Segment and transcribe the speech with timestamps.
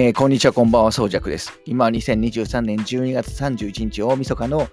[0.00, 1.60] えー、こんにちは、こんばんは、そうじゃくです。
[1.66, 4.68] 今、2023年12月31日、大晦日の、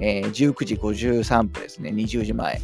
[0.00, 2.58] えー、19時53分ですね、20時前。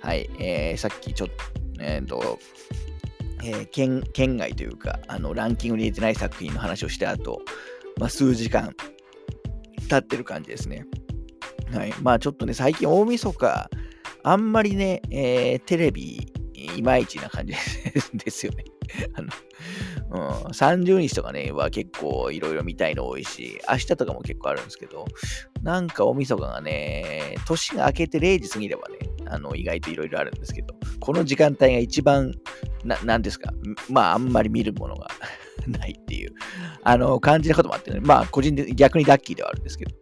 [0.00, 1.34] はい、えー、さっきちょっと、
[1.78, 2.38] えー、と、
[3.44, 7.42] えー、県県外というか、あの、ランキングに入れてない作品の話をした後、
[7.98, 8.74] まあ、数時間
[9.90, 10.86] 経ってる感じですね。
[11.74, 13.70] はい、まあ、ちょっとね、最近大晦日、
[14.22, 16.32] あんまりね、えー、テレビ、
[16.78, 17.52] いまいちな感じ
[18.14, 18.64] です よね。
[19.12, 19.28] あの
[20.10, 25.04] うん、30日とかね、は結構いろいろ見たいの多いし、明日とかも結構あるんですけど、
[25.62, 32.34] なんか大晦日がね、年が明けて0時過ぎればね、あの意外といろいろあるんですけど、この時間帯が一番、
[32.84, 33.52] ななんですか、
[33.88, 35.08] まああんまり見るものが
[35.66, 36.34] ないっていう、
[36.82, 39.92] あの感じなこともあってね、まあ個人で逆にラッキーではあるんですけど、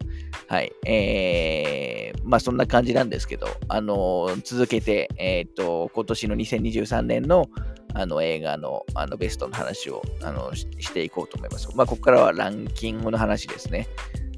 [0.50, 0.72] はい。
[0.84, 7.46] えー、まあそんな感じなんですけど、あの続けて、えっ、ー、と、今年の2023年の
[7.94, 11.68] あの映画のあのベストの話をあのしていこうと思います。
[11.74, 13.88] まあ、ここからはランキングの話ですね。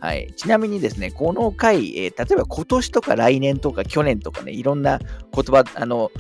[0.00, 0.32] はい。
[0.36, 5.08] ちなみにですね、この回、えー、例えば今年とか来年とか去年とかね、いろんな言
[5.44, 6.10] 葉、あの、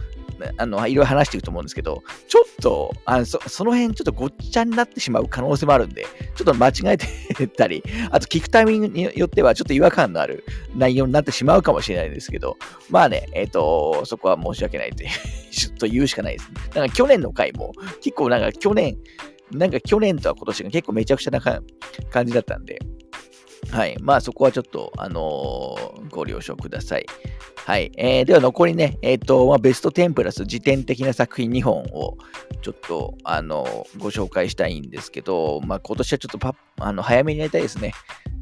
[0.56, 12.56] あの、いろいろ話していくと思うんですけど、ちょっと、あのそその辺ちょっとごっちゃになってしまう可能性もあるんで、ちょっと間違えてたり、あと聞くタイミングによってはちょっと違和感のある内容になってしまうかもしれないんですけど、
[12.90, 15.10] まあね、えっ、ー、と、そこは申し訳ないという、
[15.50, 16.60] ちょっと言うしかないですね。
[16.74, 18.96] なんか去年の回も、結構なんか去年、
[19.50, 21.62] なんか去年とは今年が結構めちゃくちゃな感
[22.26, 22.78] じだったんで、
[23.70, 23.96] はい。
[24.00, 27.06] まあそこはちょっと、あのー、ご了承ください。
[27.56, 27.92] はい。
[27.96, 32.18] えー、では残りね、えっ、ー、と、まあ、ベスト10プラス辞典的な作品2本を
[32.60, 37.92] ちょっと、あのご紹介したいんですけど、まあ今年はちょっとパあの早めにやりたいですね。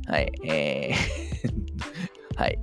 [0.06, 0.32] はい。
[0.44, 1.70] えー
[2.36, 2.58] はい。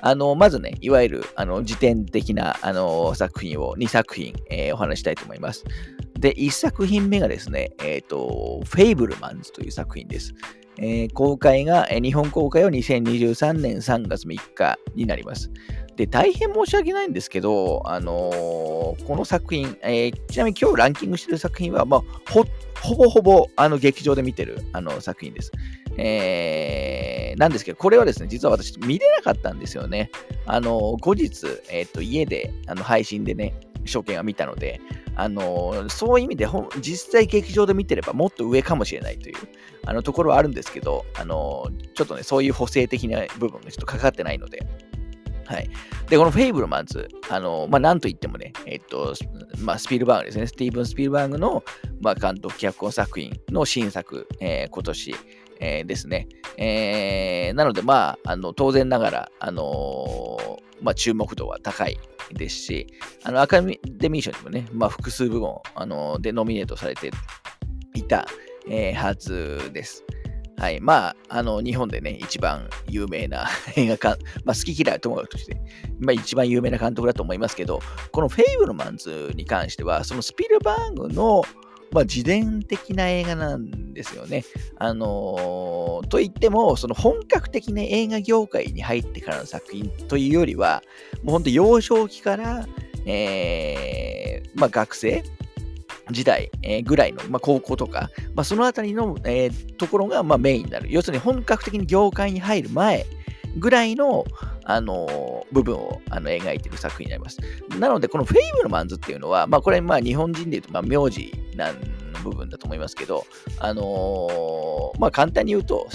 [0.00, 5.64] あの、まずね、いわゆる、あの、辞典的な、あの、作品を2作品、えー、お話したいと思います。
[6.18, 10.34] で、1作品目がですね、えっ、ー、と、フェイブルマンズという作品です。
[10.78, 15.50] えー、公開が、え日本公開は2023年3月3日になります。
[15.96, 22.00] で、大変申し訳ないんですけど、あのー、この作品、え、ちなみに今日ランキングしてる作品は、まあ、
[22.30, 22.44] ほ
[22.80, 25.52] ほぼほぼあの劇場で見てるあの作品です。
[25.98, 30.10] えー、なんですけど、これはですね、実は私見れなかったんですよね。
[30.46, 33.54] あの後日、えっ、と、家であの配信でね、
[33.84, 34.80] 証券は見たので、
[35.18, 36.48] あのそういう意味で
[36.80, 39.34] 実際劇場で見てればもっと上かもしれないという
[39.84, 44.66] あのところはあるんですけど、あのちょっとね、そういう補正的な部分がちょっとかかってないので、
[45.48, 45.70] はい。
[46.10, 49.14] で、このフェイブルマンズ、あの、まあ、なんといってもね、えっと、
[49.60, 51.64] まあ、スピルバーグですね、スティーブン・スピルバーグの、
[52.02, 55.14] まあ、監督、脚本作品の新作、えー、今年、
[55.60, 56.28] えー、ですね。
[56.58, 61.98] えー、なので、まあ、あの当然ながら、あのー、まあ、注目度は高い
[62.32, 62.86] ですし、
[63.24, 63.78] あのアカデ
[64.08, 67.10] ミー賞にもね、まあ、複数部門、あのでノミネートされて
[67.94, 68.26] いた、
[68.68, 70.04] えー、はずです。
[70.58, 70.80] はい。
[70.80, 73.46] まあ、あの、日本でね、一番有名な
[73.76, 75.56] 映画館、まあ、好き嫌いともかくとして、
[76.00, 81.44] まあ、一番有名な監督だと思いますけど、このフェイブルマンズに関しては、そのスピルバーグの、
[81.90, 84.44] まあ、自伝的な映画なんですよね。
[84.76, 90.82] あのー、といっても、その本格的な映画業界に入ってからの作品というよりは、
[91.22, 92.66] もう本当幼少期から、
[93.06, 95.22] えー、まあ、学生
[96.10, 100.88] 時代、えー、ぐらいの、まあ、高校とか、まあ、そのあたりの、えー、ところが、まあ、メインになる。
[100.90, 103.06] 要するに本格的に業界に入る前
[103.56, 104.24] ぐらいの、
[104.70, 107.38] あの部分をあの描いている作品になります。
[107.78, 111.76] なので、このフェイブルマンズっていうのは、まあ、これ、まあ、日本人で言うと、まあ、名字なん
[112.22, 113.26] 部分だと思いますけど、
[113.58, 115.88] あのー、まあ、簡単に言うと、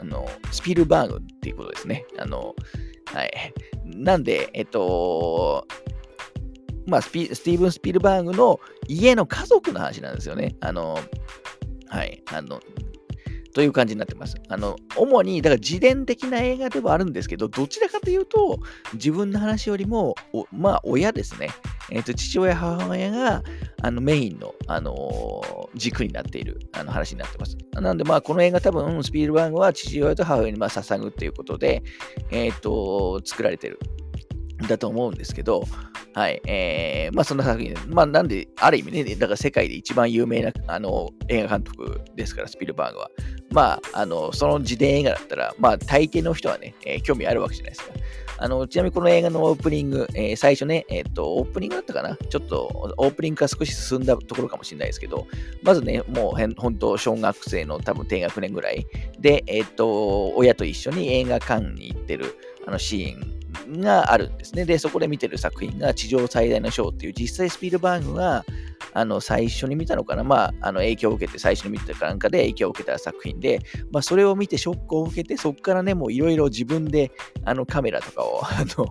[0.00, 2.06] あのスピルバーグっていうことですね。
[2.18, 2.54] あの
[3.12, 3.52] はい。
[3.84, 5.66] なんで、えっと、
[6.86, 10.56] まあスピ、スティーブン・スピルバーグの家の家族の話なんですよね。
[10.60, 10.98] あの、
[11.88, 12.22] はい。
[12.32, 12.60] あの、
[13.52, 14.36] という感じになってます。
[14.48, 18.60] あの、主に、だから自伝的な映画ではあるんですけど、どちらかというと、
[18.94, 20.14] 自分の話よりも、
[20.52, 21.50] まあ、親ですね。
[21.90, 23.42] えっ、ー、と、父親、母親が、
[23.82, 27.56] あの、メインの、あのー、軸になっている、あの、話になってます。
[27.72, 31.82] なので、まあ、この映画多分、スピールバーグは父親と母親に、まあ、捧ぐということで、
[32.30, 33.80] えっ、ー、と、作られてる、
[34.66, 35.64] だと思うんですけど、
[36.14, 36.40] はい。
[36.46, 43.10] えー、まあそんな作品まあなんで、ある意味ね、だから世界で一番有名なあの映画監督ですから、スピルバーグは。
[43.52, 47.92] まあ、あの、その自伝映画だったら、まあ大抵の人はね、えー、興味あるわけじゃないですか。
[48.42, 52.16] あの、ちなみにこの映画のオープニング、えー、最初ね、えっ、ー、と、オープニングだったかな？
[52.16, 55.26] ちょっと、オープニングが少し進んだところかもしれないですけど、
[55.62, 58.86] まずね、もう、本当小学生の多分低学年ぐらい
[59.18, 62.34] で、えっ、と、親と一緒に映画館に行ってる、
[62.66, 63.39] あのシーン
[63.78, 64.64] があるんですね。
[64.64, 68.44] で、そこで見てる作品が地上最大のショーっていう、実際スピルバーグが、
[68.92, 73.60] あの最初に見たのかな、まあ、あの影響を受けて、最初に見たかなんかで影響を受けた作品で、
[73.92, 77.12] まあ、それを見てショックを受けて、そこからね、もういろいろ自分で
[77.44, 78.86] あのカメラとかを あの、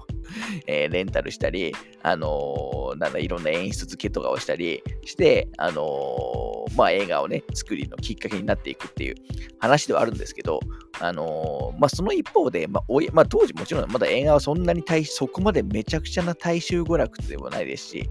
[0.67, 9.15] えー、レンタルしたり、あのー、なんだ、いろんな演出付けとかをしたりして、あのー、まあ、映画をね、作りのきっかけになっていくっていう
[9.59, 10.59] 話ではあるんですけど、
[11.01, 18.09] あのまあ、その一方で、まあおまあ、当時もちろんまだ映画はそんなにそこまでめちゃくちゃな大衆娯楽ではないですし、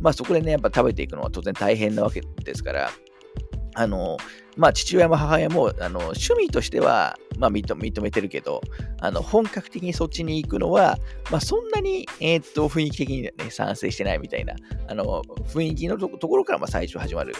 [0.00, 2.90] まあ、そこでね、やっぱ食べていくのは当然大変なわけですから、
[3.74, 4.16] あの、
[4.56, 8.60] まあ、父親も母親も、あの、趣味としては、まあ、認めてるけど、
[9.00, 10.98] あの、本格的にそっちに行くのは、
[11.30, 14.54] まあ、そんなに、えー、っと、雰囲気的にね、賛成してないみたいな、
[14.88, 17.34] あの、雰囲気のところから、ま、最初始まる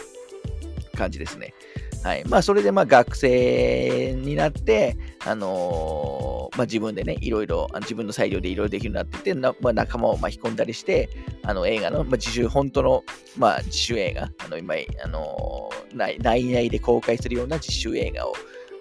[0.95, 1.53] 感じですね。
[2.03, 2.23] はい。
[2.27, 11.09] まあ、それで、まあ、学生になって、あのー、まあ、自分でね、いろいろ、自分の裁量でいろいろできるようになってて、まあ、仲間を巻き込んだりして、
[11.43, 13.03] あの、映画の、まあ、自主、本当の、
[13.37, 18.33] まあ、自主映画、あの、今、あのー、内内で公開するような自主映画を、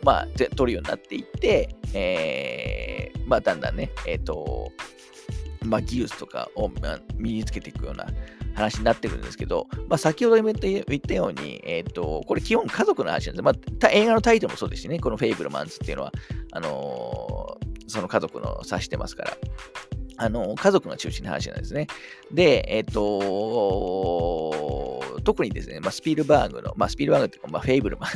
[0.02, 0.26] まあ、
[0.56, 4.72] 撮るようになっていって、えー、まあ、だんだんね、えっ、ー、と、
[5.64, 6.70] まあ、技術とかを
[7.17, 8.06] 身につけていくような、
[8.55, 13.43] 話になってるんですけど、まあ、先ほど言ったように、えっ、ー、と、これ基本家族の話なんです。
[13.43, 16.12] まあ、映画のタイトルもそうですしね、このフェイブルマンズっていうのは、
[16.52, 19.37] あのー、その家族の指してますから。
[20.23, 21.87] あの、家族の中心の話なんですね。
[22.31, 28.06] で、えっ、ー、と、特にですね、まあ、スピルバーグの、まあ、スピルバーグっていうか、まあ、フェイブルマ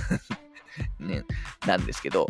[1.00, 1.24] ン ね、
[1.66, 2.26] なんですけど、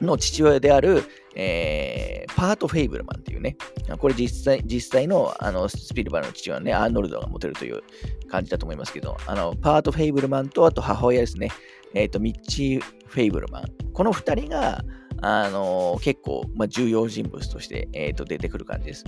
[0.00, 1.04] の父親である、
[1.34, 3.56] えー、パート・フェイブルマンっていうね、
[3.98, 7.82] これ実際実際のあのスピルバーの父親ね、アーノルドが持てるという
[8.28, 11.50] 感じだと思いますけど、あのパート・フェイブルマンと、あと母親ですね、
[11.94, 13.64] え、ー、と、ミッチー・フェイブルマン。
[13.94, 14.84] この2人が、
[15.22, 19.04] あの、結構、まあ、重要人物として、えーと、出てくる感じです。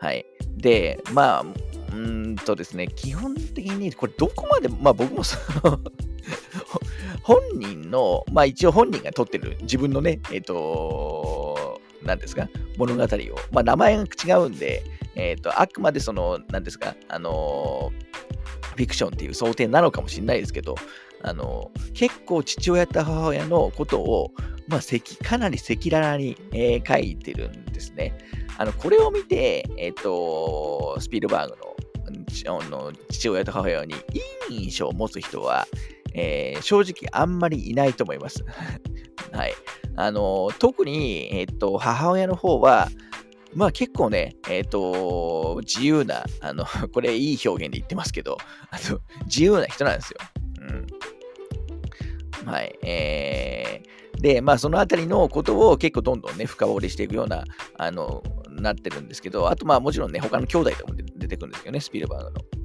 [0.00, 0.24] はい。
[0.56, 1.44] で、まあ、
[1.94, 5.36] うんとですね、基本的に、これどこまで、まあ僕もそ
[5.68, 5.78] の
[7.22, 13.06] 本人の、まあ一応本人が撮ってる自分のね、えっ、ー、と、何ですか、物語を、
[13.52, 14.82] まあ名前が違うんで、
[15.14, 17.92] えっ、ー、と、あくまでその、何ですか、あの
[18.76, 20.74] フィクションっていう想定なのかもしれないですけど、
[21.22, 24.32] あの結構父親と母親のことを、
[24.66, 28.16] まあ、かなり赤裸々に、えー、書いてるんですね。
[28.58, 31.72] あのこれを見て、えっ、ー、と、スピルバーグの
[32.70, 33.94] の父親と母親に
[34.48, 35.66] いい印象を持つ人は、
[36.14, 38.44] えー、正直あんまりいないと思います。
[39.32, 39.54] はい。
[39.96, 42.88] あの、特に、えっ、と、母親の方は、
[43.54, 48.38] まあ結構ね、えっ、ー、と、自由な、あの、 これいい表現で言ってますけど、
[48.70, 50.18] あの、自由な人なんですよ。
[52.44, 52.48] うん。
[52.50, 52.78] はい。
[52.82, 57.44] えー、で、まあそのあたりのことを結構どんどんね、深掘りしていくような、
[57.76, 62.61] あの、なってるんですけど、あとまあもちろんね、他の兄弟とも出てくるんですけどね、スピルバーグの。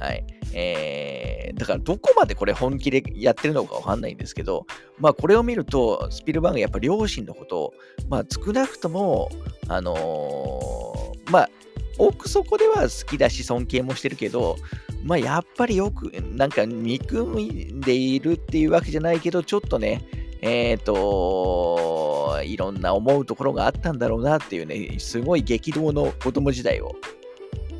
[0.00, 0.24] はい。
[0.52, 4.66] えー、だからどこまでこれ本気でやってるのかわかんないんですけど、
[4.98, 7.74] まあこれを見ると、スピルバーグやっぱ両親のことを、
[8.08, 9.30] まあ少なくとも、
[9.68, 11.50] あのー、まあ
[11.98, 14.56] 奥底では好きだし尊敬もしてるけど、
[15.04, 20.02] まあやっぱりよく、なんか憎んでいるっていうわけじゃないけど、ちょっとね、
[20.40, 26.96] えっ、ー、と、いろんな思うところがあったんだろうなっていうね、すごい激動の子供時代を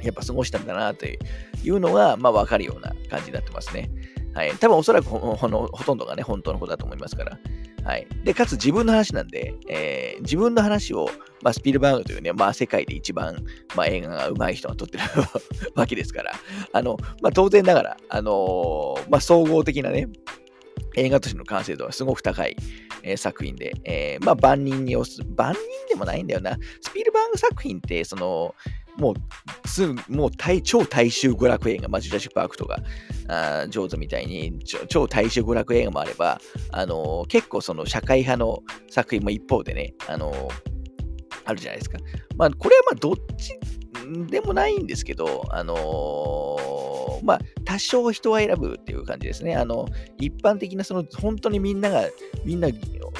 [0.02, 1.16] やっぱ過ごしたんだなとい
[1.70, 3.90] うのが、まあ、わかるような感じになってますね。
[4.34, 4.52] はい。
[4.52, 7.38] 多分おそらくほのほとんどがね、本当のことだと思いますから。
[7.84, 8.06] はい。
[8.24, 11.08] で、かつ自分の話なんで、えー、自分の話を、
[11.42, 13.36] まあ、スピルバーグというね、まあ、世界で一番、
[13.74, 15.04] まあ、映画が上手い人が撮ってる
[15.74, 16.32] わけですから、
[16.72, 20.08] あの、まあ、当然ながら、あのー、まあ、総合的なね、
[20.96, 22.56] 映画としての完成度はすごく高い、
[23.02, 26.58] えー、作品で、えー、まあ万人に押す、万人でもないんだよな。
[26.80, 28.54] スピルバーグ作品って、その、
[29.00, 32.78] もう、すぐもう大超大衆娯楽映画、まあ、ジュラシック・パークとか、
[33.28, 36.40] あ上手みたいに超大衆娯楽映画もあれば、
[36.72, 40.48] あのー、結構その社会派の作品も一方でね、あのー、
[41.44, 41.98] あるじゃないですか。
[42.36, 43.58] まあ、これはまあ、どっち
[44.28, 46.69] でもないんですけど、あのー、
[47.22, 49.56] まあ、多少人は選ぶっていう感じですね。
[49.56, 52.04] あの、一般的な、その、本当にみんなが、
[52.44, 52.68] みんな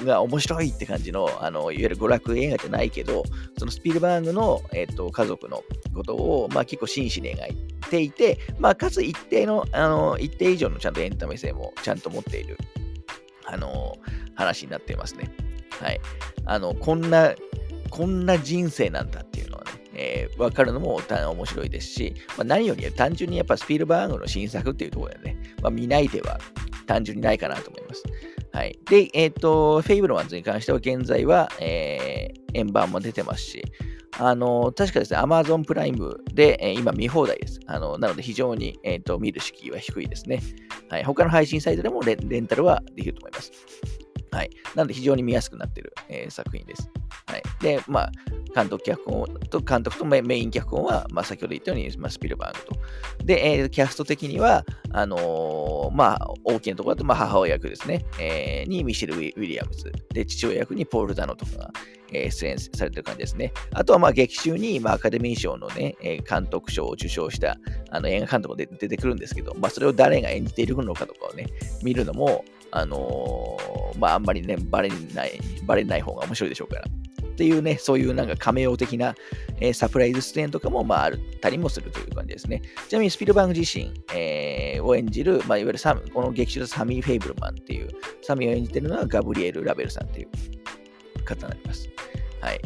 [0.05, 3.25] が面白いって感じの、あの、いわゆる娯楽映画じゃないけど、
[3.59, 5.63] そのスピルバーグの、えっ、と、家族の
[5.95, 7.57] ことを、まあ、結構真摯に描い
[7.91, 12.57] ていて、まあ、かつ一定の、あの、一定以上のちゃんとエンタメ性もちゃんと持っている、
[13.47, 13.97] あの、
[14.35, 15.31] 話になっていますね。
[15.81, 16.01] はい。
[16.47, 17.35] あの、こんな、
[17.91, 26.39] こんな人生なんだっていうのは、えー、分かるのも面白いですし、まあ、何より単純にやっぱスピルバーグの新作っていうところでね、まあ、見ない手は
[26.87, 28.03] 単純にないかなと思います。
[28.53, 28.79] はい。
[28.89, 33.63] で、えっ、ー、と、フェイブルマンズに関しては現在は、えー、円盤も出てますし、
[34.19, 37.61] あの、確かですね、Amazon プライムで、えー、今見放題です。
[37.67, 40.43] あの、なので非常に、えーと、見る敷居は低いですね。
[40.89, 41.05] はい。
[41.05, 43.53] 他の配信サイトでもレンタルはできると思います。
[44.33, 44.51] はい。
[44.75, 46.91] なので非常に見やすくなっている、えー、作品です。
[47.27, 47.43] はい。
[47.61, 48.13] で、まあ、
[48.55, 53.25] 監督脚本と、監督とメイン脚本は、まあ、先ほど言ったように、まあ、スピルバーグと。
[53.25, 59.93] で、えー、キャスト的には、あのー、まあ、大きなところだと、まあ、母親役ですね、えー、にミシェル・ウィリアムズ。
[60.13, 61.71] で、父親役にポール・ダノとかが、
[62.13, 63.53] えー、出演されてる感じですね。
[63.73, 65.97] あとは、まあ、劇中に、まあ、アカデミー賞のね、
[66.29, 67.57] 監督賞を受賞した
[67.91, 71.47] あの映画監督も出てくるんですけど、まあ、それを誰が演じているのかとかをね、
[71.83, 75.33] 見るのも、あのー、まあ、あんまりね、バレない、
[75.65, 76.85] バレない方が面白いでしょうから。
[77.41, 79.15] っていうね、そういうなんか仮名的な、
[79.61, 82.61] えー、サプライズ出演とかも、まあ、あったりもするという感じですね。
[82.87, 87.89] ちなみにスピルバーグ自身、えー、を演じる、まあ、いわゆるサこの劇中のサミー・フェイブルマンっていう、
[88.21, 91.89] サミーを演じてるのはガブリエル・ラベルさんっていう方になります。
[92.43, 92.61] はい。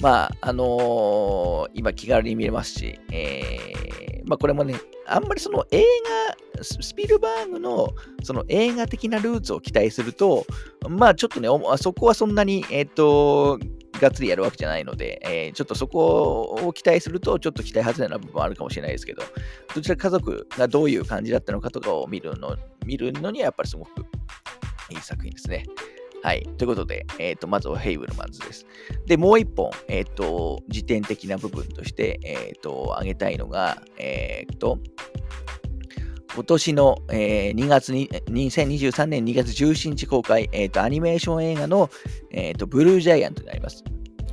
[0.00, 5.84] まあ、あのー、今気軽に見れますし、えー、まあこれもね、あんまりその映画、
[6.62, 7.90] スピルバーグの
[8.22, 10.46] その映画的なルーツを期待すると、
[10.88, 11.48] まあちょっとね、
[11.78, 13.58] そこはそんなに、えっ、ー、と、
[14.00, 19.22] がっつりやるわけじゃないので、えー、ちょっとそこを期待すると、ちょっと期待外れな部分はあるかもしれないですけど、
[19.74, 24.06] どちら家族がどういう感じだったのかとかを見るの見るのにはやっぱりすごく
[24.90, 25.64] いい作品ですね。
[26.22, 26.42] はい。
[26.56, 28.66] ということで、えっ、ー、と、まずはヘイブルマンズです。
[29.06, 34.78] で、もう一本、えっ、ー、と、時点的な部分として、えっ、ー、と、挙げたいのが、えっ、と、
[36.34, 41.90] 今年の、えー、2月に、2023年2月17日公開、えっ、と、アニメーション映画の、
[42.30, 43.82] えっ、と、ブルージャイアントになります。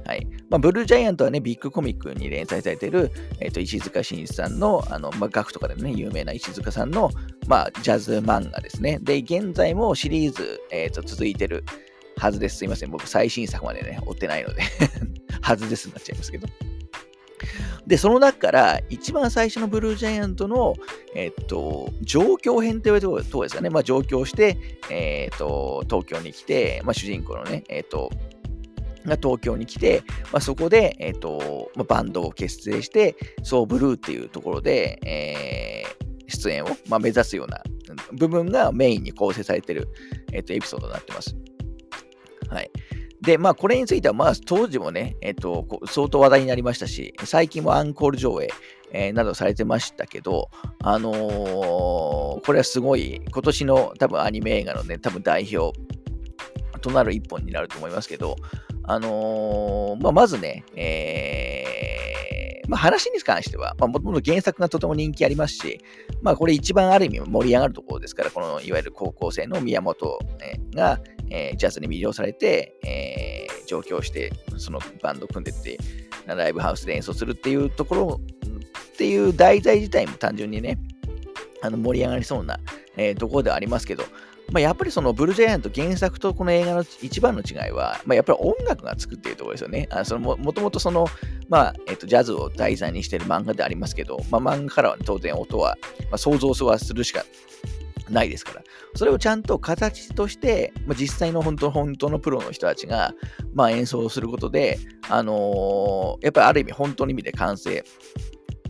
[0.06, 0.28] はい。
[0.50, 7.10] まあ、ブルージャイアントはね、ビッグコミックに連載されている、え、ー、と、石塚真一さんの、あの、まあ、学とかでもね、有名な石塚さんの、
[7.48, 9.00] まあ、ジャズ漫画ですね。
[9.02, 11.64] で、現在もシリーズ、え、ー、と、続いてる
[12.18, 12.58] はずです。
[12.58, 12.92] すいません。
[12.92, 14.62] 僕、最新作までね、追ってないので
[15.42, 16.48] はずですになっちゃいますけど。
[17.88, 20.76] で、その中から一番最初のブルージャイアントの、
[21.14, 23.70] えっと、上京編って言われるとこですかね。
[23.70, 24.58] まあ、上京して、
[24.90, 28.10] えっと、東京に来て、まあ、主人公のね、えっと、
[29.06, 37.62] が東京に来て、まあ、そこで、えっ、と、まあ、バンドを結成して、ソーブルーっていうところで、えー、出演を、まあ、目指すような
[38.14, 39.88] 部分がメインに構成されている、
[40.34, 41.36] えっ、と、エピソードになってます。
[42.50, 42.72] はい。
[43.26, 48.50] で、まあ、これについては、まあ、当時もね、えっ、と、相当話題になりましたし、最近もアンコール上映、
[48.92, 50.50] えー、などされてましたけど、
[50.84, 55.78] あのー、これはすごい、今年の多分アニメ映画のね、多分代表
[56.82, 58.36] となる一本になると思いますけど、
[58.84, 65.80] あのー、まあ、まずね、えー、まあ、話に関しては、まあ、もともと原作がとても人気ありますし、
[66.22, 70.20] まあ、これ一番ある意味盛り上がるところですから、このいわゆる高校生の宮本、
[70.76, 75.78] が、えー、ジャズに魅了されて、えー、上京して、そのバンド組んでって、
[76.26, 78.22] ライブハウスで演奏するっていうところ
[78.94, 80.78] っていう題材自体も単純にね、
[81.62, 82.60] あの盛り上がりそうな、
[82.98, 84.04] えー、ところではありますけど、
[84.52, 89.88] まあ、やっぱりそのブルージャイアント原作とこの映画の一番の違いは、まあ、やっぱり音楽がつくっていうところですよね。
[89.92, 91.08] あそのもともとその、
[91.50, 97.24] まあえっと、ジャズを題材にしている漫画でありますけど、まあ、漫画からは、当然音は、まあ、想像はするしか
[98.10, 98.64] ないですから。
[98.96, 103.14] それをちゃんと形として、まあ、実際の本当本当のプロの人たちが、
[103.54, 107.84] まあ、演奏することで、あのー、やっぱりある意味本当の意味で完成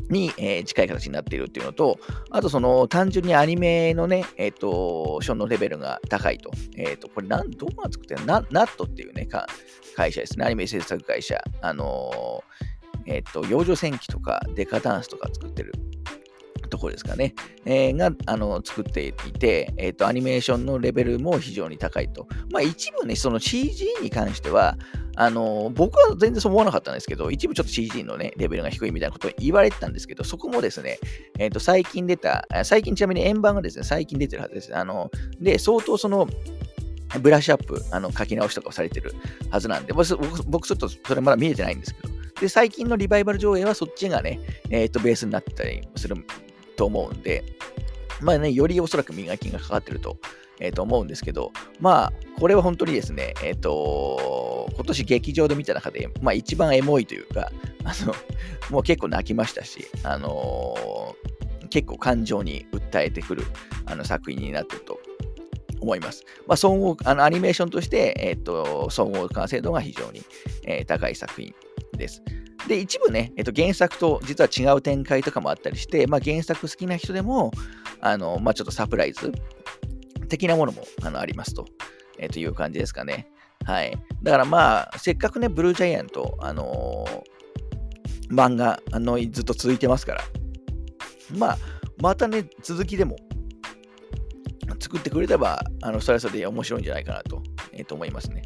[0.10, 2.00] に、えー、近い形になっているっていうのと、
[2.30, 6.52] あとその単純にアニメのね、えっ、ー、と、ションのレベルが高いと。
[6.78, 8.28] えっ、ー、と、これなん、どこが作ってるの？
[8.28, 9.28] ナナットっていうね、
[9.96, 10.46] 会社ですね。
[10.46, 11.42] アニメ制作会社。
[11.62, 12.44] あの
[13.08, 15.74] えっ、と、幼女戦記とかデカダンスとか作ってる
[16.68, 17.34] ところですかね、
[17.66, 22.28] えー、があの作っていて、えーと、アニメーションのレベルも非常に高いと。
[22.52, 24.78] まあ、一部ね、その CG に関しては、
[25.18, 31.00] あの僕は全然そう思わなかったんですけど、一部ちょっと CG のね、レベルが低いみたいなことを言われてたんですけど、そこもですね、
[31.40, 34.76] え、ー、と、最近出た、最近ちなみに円盤がですね、最近出てるはずです。
[34.76, 36.28] あの、で、相当その、
[37.22, 39.14] ブラッシュアップ、あの書き直しとかをされてる
[39.50, 40.18] はずなんで、僕、
[40.48, 42.10] 僕ちょっとそれまだ見えてないんですけど、
[42.42, 46.18] で、最近のリバイバル上映はそっちがね、えっ、ー、と、ベースになってたりする
[46.76, 47.44] と思うんで、
[48.22, 50.18] まあね、よりおそらく磨きがかかってると,、
[50.60, 57.52] えー、と思うんですけど、まあ、これは本当にですね、えっ、ー、と、今年劇場で見た中で、まあ一番エモいというか、
[57.84, 58.14] あの、
[58.70, 63.44] もう結構泣きましたし、あのー、結構感情に訴えてくる
[63.86, 65.00] あの作品になってると
[65.82, 66.24] 思います。
[66.48, 70.24] まあ、総合、あのアニメーションとして、えっ、ー、と、総合完成度が非常に、
[70.66, 71.54] えー、高い作品
[71.94, 72.22] です。
[72.68, 77.52] で、一部ね、えっと、原作と実は違う展開とかもあったりして、まあ、原作好きな人でも、
[78.02, 79.32] あの、まあ、ちょっとサプライズ
[80.28, 81.66] 的なものもあのありますと,、
[82.18, 83.30] えー、という感じですかね。
[83.66, 83.98] はい。
[84.24, 90.24] だからまあ、せっかくね、ブルージャイアント、あのー、漫画、あの、ずっと続いてますから、
[91.38, 91.58] まあ、
[91.98, 93.16] またね、続きでも
[94.80, 97.42] 作ってくれれば、あの、それはそれで面白いんじゃないかなと、
[97.72, 98.44] えー、と思いますね。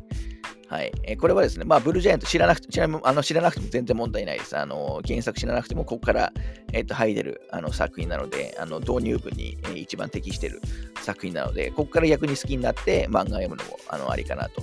[0.70, 0.92] はい。
[1.04, 4.56] えー、これはですね、まあ、ブルージャイアント知らなくて、知らあの知らなくても全然問題ないです。
[4.56, 6.32] あの、原作知らなくても、ここから、
[6.74, 10.62] えっ、ー、と、入れるあの作品なので、あの、導入部に、えー、一番適してる
[11.02, 14.62] 作品なので、ここから逆に好きになって漫画読むのも、あの、ありかなと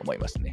[0.00, 0.52] 思いますね。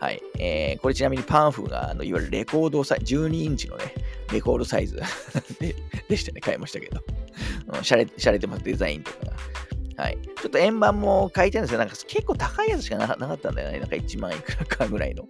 [0.00, 0.20] はい。
[0.40, 3.84] えー、これちなみにパンフが、あのいわゆるレコードサイズ、12インチのね、
[4.32, 5.00] レコードサイズ
[5.60, 5.76] で
[6.08, 7.00] でしたね、買いましたけど。
[7.68, 9.32] うん、しゃれ、しゃれてます、デザインとかが。
[9.96, 10.18] はい。
[10.22, 11.78] ちょっと円盤も書いてるんですよ。
[11.78, 13.80] なんか結構高いやつしかなかったんだよね。
[13.80, 15.26] なんか1万いくらかぐらいの。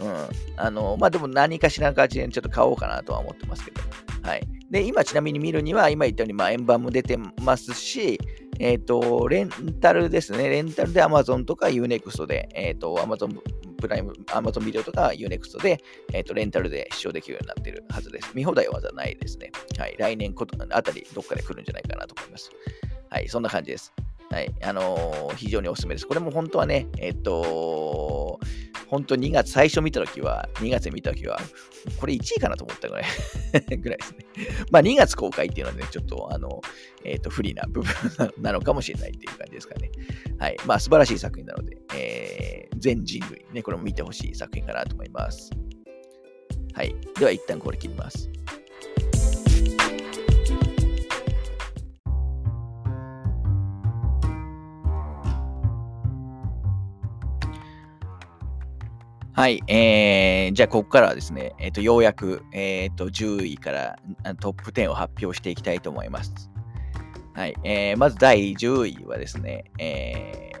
[0.00, 0.28] うん。
[0.56, 3.80] あの、まあでも何かしらの形でちょっと買おうかなとは思ってますけど。
[4.22, 4.42] はい。
[4.70, 8.18] で、今ちなみに見るには、今言ったように、まあ円盤も出てますし、
[8.58, 9.50] えっ、ー、と、レン
[9.80, 10.48] タルですね。
[10.48, 13.38] レンタルで Amazon とか Unext で、えっ、ー、と、Amazon
[13.78, 15.80] プライム、Amazon ビデオとか Unext で、
[16.12, 18.30] えっ、ー、と、レンタルで視聴できるようになってるはずです。
[18.34, 19.50] 見放題はないですね。
[19.78, 19.96] はい。
[19.98, 22.50] 来年ことあたり、どっかで来るんじゃないかなと思います。
[23.12, 23.28] はい。
[23.28, 23.92] そんな感じです。
[24.30, 24.50] はい。
[24.64, 26.06] あのー、非常におすすめです。
[26.06, 28.40] これも本当はね、えっと、
[28.88, 31.38] 本当2月、最初見たときは、2月見たときは、
[32.00, 33.04] これ1位かなと思ったぐらい
[33.76, 34.18] ぐらいですね。
[34.70, 36.62] まあ2月公開っていうのはね、ちょっと、あの、
[37.04, 37.92] えっ、ー、と、不利な部分
[38.38, 39.90] なのかもしれないっていう感じですかね。
[40.38, 40.56] はい。
[40.64, 45.50] まあ素晴らしい作品なので、えー、全人類ね、これも見てほしい作品かなと思います。
[46.72, 46.96] はい。
[47.18, 48.31] では一旦これ切ります。
[59.34, 63.98] はい、えー、じゃあ、ここからはですね、え、ー、と、ようやく、え、ー、と、10位から
[64.40, 66.50] トップ10を発表していきたいと思います。
[67.32, 70.52] はい、えー、まず第10位はですね、え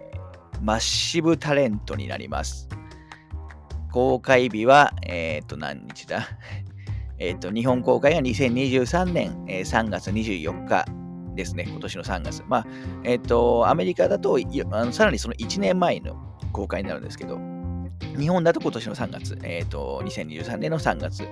[0.54, 2.66] ー、マッシブタレントになります。
[3.90, 6.26] 公開日は、えっ、ー、と、何日だ？
[7.20, 10.86] えっと、日本公開が2023年、えー、3月24日
[11.34, 12.42] ですね、今年の3月。
[12.48, 12.66] まあ、
[13.04, 16.16] えっ、ー、と、アメリカだとあのさらにその1年前の
[16.52, 17.51] 公開になるんですけど、
[18.18, 21.24] 日本だと今年の3月、えっ、ー、と、2023年の3月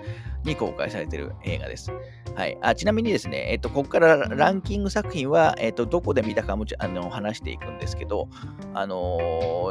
[0.44, 1.92] に公開されている映画です。
[2.34, 2.58] はい。
[2.60, 8.28] あちなみにですね、えっ、ー、と、ここからランキング作品は、えっ、ー、と、どこで見たかもあの話していくんですけど、
[8.74, 8.96] あの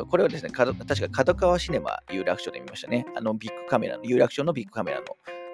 [0.10, 3.06] これはですね、確か角川シネマ有楽町で見ましたね。
[3.15, 5.06] あの、ビッグカメラの、有楽町のビッグカメラの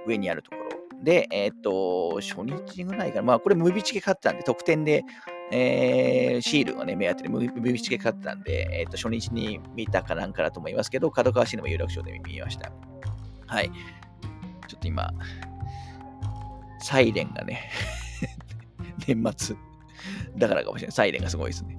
[0.05, 0.65] 上にあるところ。
[1.03, 3.21] で、えっ、と、初日ぐらいかな。
[3.21, 5.03] まあ、これ、ムービチケ買ったんで、特典で、
[5.51, 12.71] えー、シールがね、目当てでムビチケ買ってたんで、えー、と初日に見たかなんかだと思いますけど、角川市の有楽町で見ました。
[13.45, 13.71] はい。
[14.67, 15.13] ちょっと今、
[16.79, 17.69] サイレンがね
[19.07, 19.55] 年末
[20.37, 20.91] だからかもしれない。
[20.93, 21.77] サイレンがすごいですね。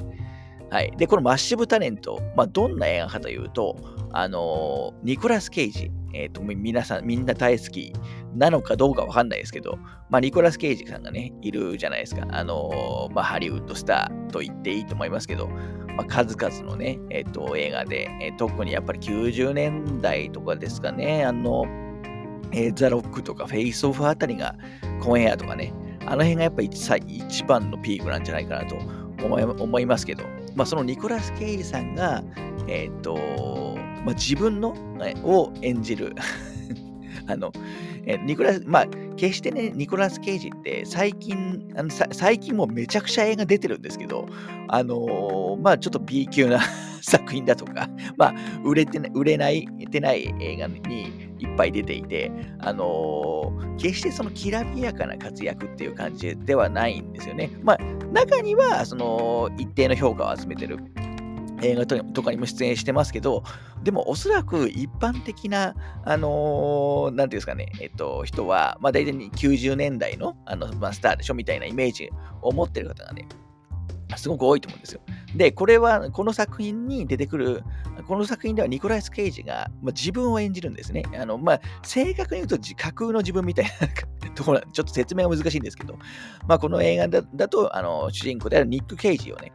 [0.71, 0.93] はい。
[0.97, 3.77] で、このマッシブタレント、まあ、どんな映画かというと、
[4.13, 7.93] あの、ニコラス・ケイジ、え、ー、と、皆さん、みんな大好き
[8.35, 12.27] なのかどうかわかんないですけど、まあ、ニコラス・ケイジさんがね、いるじゃないですか。
[12.31, 15.49] あの、まあ、ハリウッドスターと言っていいと思いますけど、
[15.97, 21.65] まあ、数々のね、えっ、ー、と、映画で、えー、特にやっぱり90年代とかですかね、あの、
[22.53, 24.55] えー、ザ・ロックとかフェイス・オフあたりが、
[25.01, 25.73] コンエアとかね、
[26.07, 28.77] あの辺がやっぱり一番のピークなんじゃないかなと
[29.25, 32.23] 思いますけど、まあ、そのニコラス・ケイジさんが、
[32.69, 33.17] えっ、と、
[34.07, 34.73] まあ、自分の、
[35.25, 36.15] を演じる
[37.27, 37.53] あの、
[38.07, 44.29] えニコラス、まあ、決してね、ニコラス・ケイジって最近、あの最近もめちゃくちゃ映画出てるんですけど、
[44.69, 46.61] あのー、まあ、ちょっと B 級な
[47.03, 57.51] 作品だとか、まあ、売れて売れない、てない映画にいっぱい出ていて、あのー、決してそのきらびやかな活躍っていう感じではないんですよね。
[57.65, 57.79] まあ、
[58.13, 60.79] 中には、その、一定の評価を集めてる
[61.63, 63.43] 映画とかにも出演してますけど、
[63.83, 72.11] でもおそらく一般的な、あのー、なんていうんですかね、えっと、人は、まあ大体に90年代の、あの、まあ、スターでしょみたいなイメージ
[72.43, 73.27] を持ってる方がね、
[74.17, 75.01] すごく多いと思うんですよ。
[75.35, 77.65] で、これは、この作品に出てくる、
[78.07, 81.03] この作品ではニコライス・ケイジが、まあ、自分を演じるんですね。
[81.19, 83.71] あの、まあ、正確に言うと架空の自分みたいな
[84.35, 85.99] ところ、ちょっと説明が難しいんですけど、
[86.47, 89.53] まあ、この映画だと、あの、主人公であるニック・ケイジをね、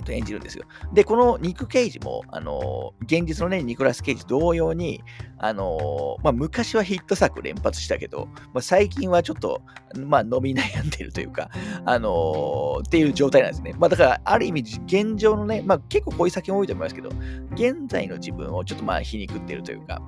[0.00, 0.64] っと、演じるんですよ。
[0.92, 5.02] で、このニック・ケイジも、あの現実のね、ニコラス・ケイジ同様に、
[5.38, 9.62] あのまあ、昔はヒット作連発したけど、まあ、最近はちょっと、
[9.96, 11.50] まあ、伸び悩んでるというか、
[11.84, 13.74] あのっていう状態なんですね。
[13.78, 17.10] まあ、だから、ある意味、現状のね、まあ、結構こういう作品多いと思いますけど、
[17.52, 20.02] 現在の自分をちょっとまあ皮肉ってるというか、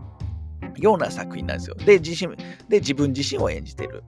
[0.76, 1.76] ような作品なんですよ。
[1.76, 2.36] で、自身
[2.68, 4.02] で自分自身を演じてる。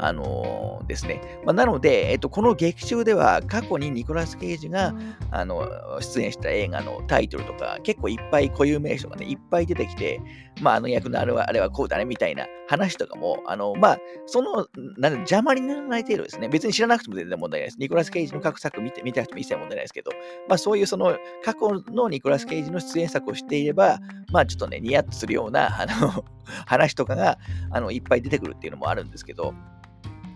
[0.00, 1.20] あのー、ですね。
[1.44, 4.94] まあ、なので、えっと、この劇中では過去にニコラス・ケイジが
[5.32, 5.68] あの
[6.00, 10.20] 出演した映画のタイトルとか、結構いっぱい固有名称がね、いっぱい出てきて、
[10.60, 14.66] まあ、あの役のあれはあれはこうだねみたいな話とかも、あの、まあ、その、
[14.96, 16.48] なん邪魔にならない程度ですね。
[16.48, 17.78] 別に知らなくても全然問題ないです。
[17.78, 20.10] ニコラス・ケイジの各作見て見たくても一切問題ないですけど、
[20.48, 23.98] まあ、そういうその過去のニコラス・ケイジの出演作を知っていれば、
[24.32, 26.24] まあ、ちょっとね、ニヤッとするような、あの、
[26.66, 27.38] 話とかが、
[27.70, 29.54] あの、いっぱい出てくるっていうのもあるんですけど、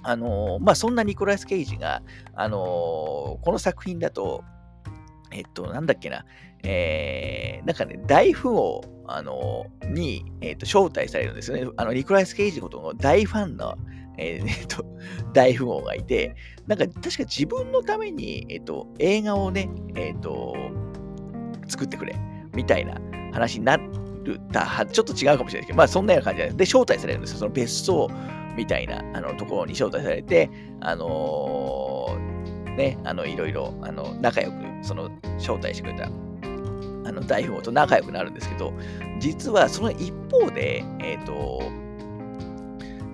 [0.04, 2.02] あのまあ、そんなニコラス・ケイジが、
[2.34, 4.42] あのこの作品だと、
[5.32, 6.24] えっと、なんだっけな、
[6.62, 11.70] えー、なんかね、大富豪、あのに、えっと、招待されるんですよね。
[11.76, 13.76] あの、ニコライス・ケイジことの大ファンの、
[14.18, 14.84] えー、 えっと、
[15.32, 16.34] 大富豪がいて、
[16.66, 20.54] なんか、確か自分のために、えっと、映画をね、えっと、
[21.68, 22.14] 作ってくれ、
[22.54, 23.00] みたいな
[23.32, 27.38] 話になるたちょっと違うかもしれないですけど、まあ、そんなような感じで、で、招待されるんですよ。
[27.38, 28.08] その別荘
[28.56, 32.31] みたいなあのところに招待されて、あのー、
[32.76, 38.72] ね、あのいろいろあの仲良くその招待してくれたあの大富豪と仲良くなるんですけど、
[39.18, 41.62] 実はその一方で、えっ、ー、と、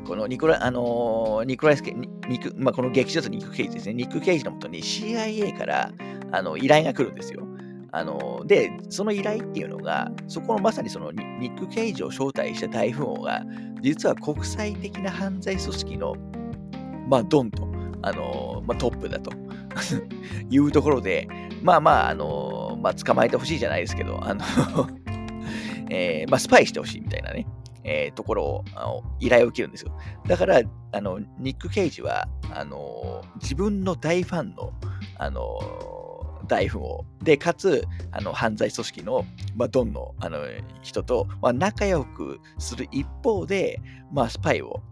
[0.06, 3.94] このニコラ、あのー、ニコライスケ、ニクまあ、この劇場とニック・ケイジですね。
[3.94, 5.92] ニック・ケイジのもとに CIA から
[6.32, 7.46] あの依頼が来るんですよ。
[7.90, 13.42] あので、その依頼っていうのが、そこのまさにそのニック・ケイジを招待した大富豪が、
[13.82, 16.14] 実は国際的な犯罪組織の、
[17.08, 17.66] まあ、ドンと、
[18.02, 19.32] あのまあ、トップだと
[20.50, 21.28] いうところで、
[21.62, 24.44] まあまあ、あのまあ、捕まえてほしいじゃないですけど、あの
[25.90, 27.46] えー、まあ、スパイしてほしいみたいなね、
[27.82, 29.92] えー、ところをあの依頼を受けるんですよ。
[30.26, 30.60] だから、
[30.92, 34.72] あのニック・ケイジはあの自分の大ファンの
[35.18, 35.58] あの
[36.46, 40.38] 大富豪で、かつ、あの犯罪組織の、まあ、ドンのあの
[40.82, 43.80] 人と、まあ、仲良くする一方で、
[44.12, 44.82] まあ、スパイを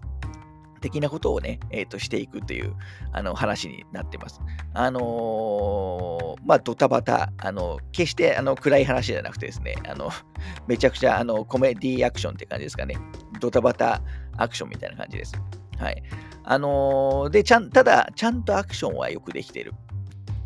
[0.81, 2.75] 的なことをね、えー、としていくという
[3.13, 4.41] あの話になってます。
[4.75, 10.11] あのー、まあ、ドタバタ、あの決してあの暗い話じゃなくてですね、あの
[10.67, 12.97] めちゃくちゃあのコメディアクションって感じですかね。
[13.41, 14.03] ドタバタ
[14.37, 15.35] アクションみたいな感じです。
[15.79, 16.03] はい。
[16.45, 19.75] あのー、で、ちゃん、ただ、ちゃんとアクションはよくできてる。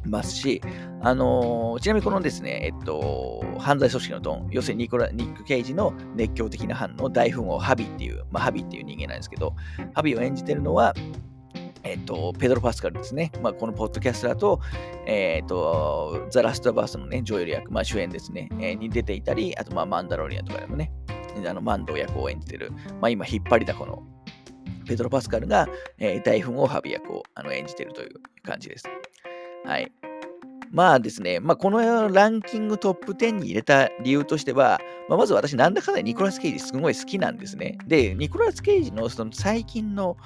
[0.05, 0.61] ますし、
[1.03, 9.55] あのー、ちなみにこのですね、えっと、犯罪組織のドン、要するにニコラニック・ケイジの熱狂的な反応、大富豪ハビっていう、まあ、ハビっていう人間なんですけど、
[9.95, 10.95] ハビを演じてるのは、
[11.83, 13.33] えっと、ペドロ・パスカルですね。
[13.43, 14.61] まあ、このポッドキャストだと、
[15.07, 20.93] えっと、ザ・ラストバースのね、ジョエル役、まあ、主演ですね、えー、に出ていたり、あと、まあ、マンダロリアンとかでもね、
[21.47, 24.03] あのマンド役を演じてる、まあ、今、引っ張りだこの
[24.87, 28.11] ペドロ・パスカルが、えー、大富豪ハビ役をあの演じてるという
[28.43, 28.85] 感じです。
[29.65, 29.93] はい。
[30.71, 37.77] まあですね、まあ、このランキングトップ10に入れた理由としては、まあ、まず私、なんだかんだニコラス・ケイジすごい好きなんですね。
[37.87, 40.17] で、ニコラス・ケイジのその最近の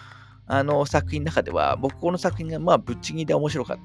[0.46, 3.78] あの作品の中では、僕この作品がまあぶっちぎりで面白かっ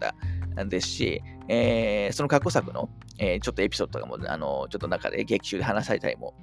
[0.55, 6.33] たんですし、えー、その過去作の、えー、ちょっとエピソードとかも、あのちょっと中で劇中で話されたりも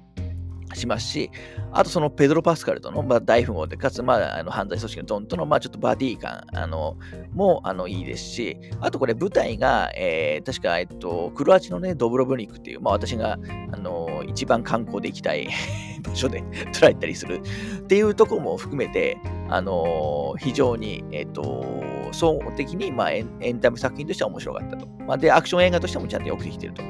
[0.77, 1.31] しますし、
[1.71, 6.97] あとそのペドロ・パスカルとの、まあ、大富豪で、かつ、まあ、あの犯罪組織のドンとの、まあ、ちょっとバディ感あの
[7.33, 13.37] もあのいいですし、あとこれ舞台が、えー、確か、えっと、クロアチのね、ドブロブニクっていう、まあ、私が
[13.71, 15.49] あの一番観光で行きたい
[16.03, 16.41] 場所で
[16.73, 17.41] 捉えたりする
[17.79, 19.17] っていうところも含めて、
[19.49, 21.65] あの非常に、えっと、
[22.11, 24.87] 総合的に、まあエン、タメ作品としては面白かったと。
[25.07, 26.81] まあ、で、アクション映画としてもちゃんとよくできていると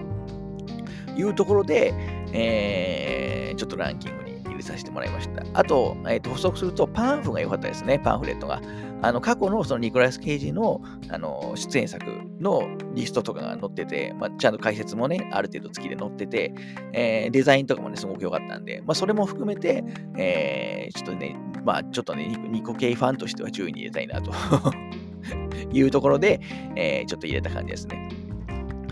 [1.17, 1.93] いうところで、
[2.33, 5.43] えー、ちょっとランキングに入れさせてもらいました。
[5.53, 8.61] あと、えー、と補足すると、パンフが良かったですね、パンフレットが。
[9.01, 12.03] あの過去のそのニコラス・ケイジのあの出演作
[12.39, 16.53] のリストとかが載ってて、まあ、ちゃんと解説もね、ある程度付きで載ってて、
[16.93, 19.83] えー、デザインとかもね、すごく良かったんで、まあ、それも含めて、
[20.17, 24.31] えー、ちょっとね、まあ、ちょっとね、ニコ系ファンとしては注意に入れたいなと
[25.71, 26.39] いうところで、
[26.75, 28.09] えー、ちょっと入れた感じですね。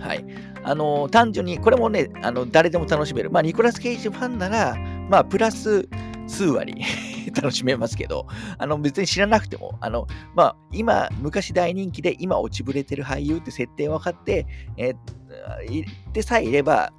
[0.06, 0.26] はい。
[0.64, 3.32] あの、単純に、これもね、あの誰でも楽しめる。
[3.32, 4.76] まあ、ニコラス・ケイジファンなら、
[5.10, 5.88] まあ、プラス
[6.28, 6.82] 数割
[7.36, 8.28] 楽しめますけど、
[8.60, 14.46] あの、別に知らなくても、あの、まあ、今、昔大人気で、今落ちぶれてる俳優って設定分かって、
[14.78, 14.96] えー、
[15.70, 16.94] 言ってさえいれば、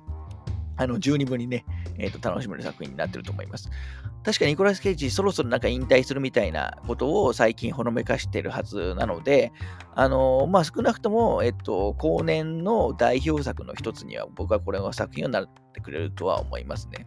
[0.76, 1.64] あの、十二分にね、
[1.98, 3.70] えーと、楽しめる作品になってると思います。
[4.24, 9.52] 確かにニコラス・ケイジ、そろそろなんか引退するみたいなことを最近ほのめかしてるはずなので、
[9.94, 17.06] あのー、まあ、少なくとも、えっと、後年の代表作の一つには、僕はこれが作品になってくれるとは思いますね。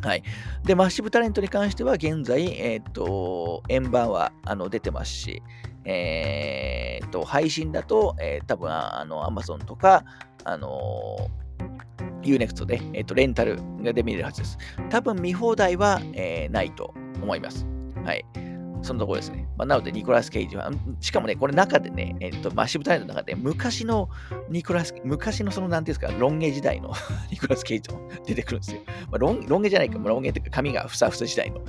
[0.00, 0.22] はい。
[0.64, 5.42] で、マッシブタレントに関しては、現在、えっ、と、円盤はあの出てますし、
[5.84, 10.04] えっ、と、配信だと、えー、多分あの、Amazon とか、
[10.44, 11.28] あの
[12.22, 14.58] Unext で、えっ、と、レンタルで見れるはずです。
[14.90, 17.66] 多分見放題は、えー、ないと思います。
[18.04, 18.24] はい。
[18.82, 19.48] そのところですね。
[19.56, 24.08] まあ、なので、ニコラス・ケイジは、しかもね、これ中でね、えっと、マッシブタイムの中で、昔の
[24.48, 26.92] ニコラス、昔のその、なんていうんですか、ロン毛時代の
[27.30, 28.80] ニコラス・ケイジも出てくるんですよ。
[29.10, 31.60] まあ、ロンロン毛じゃないか、ロン毛っていうか、髪がふさふさ時代の。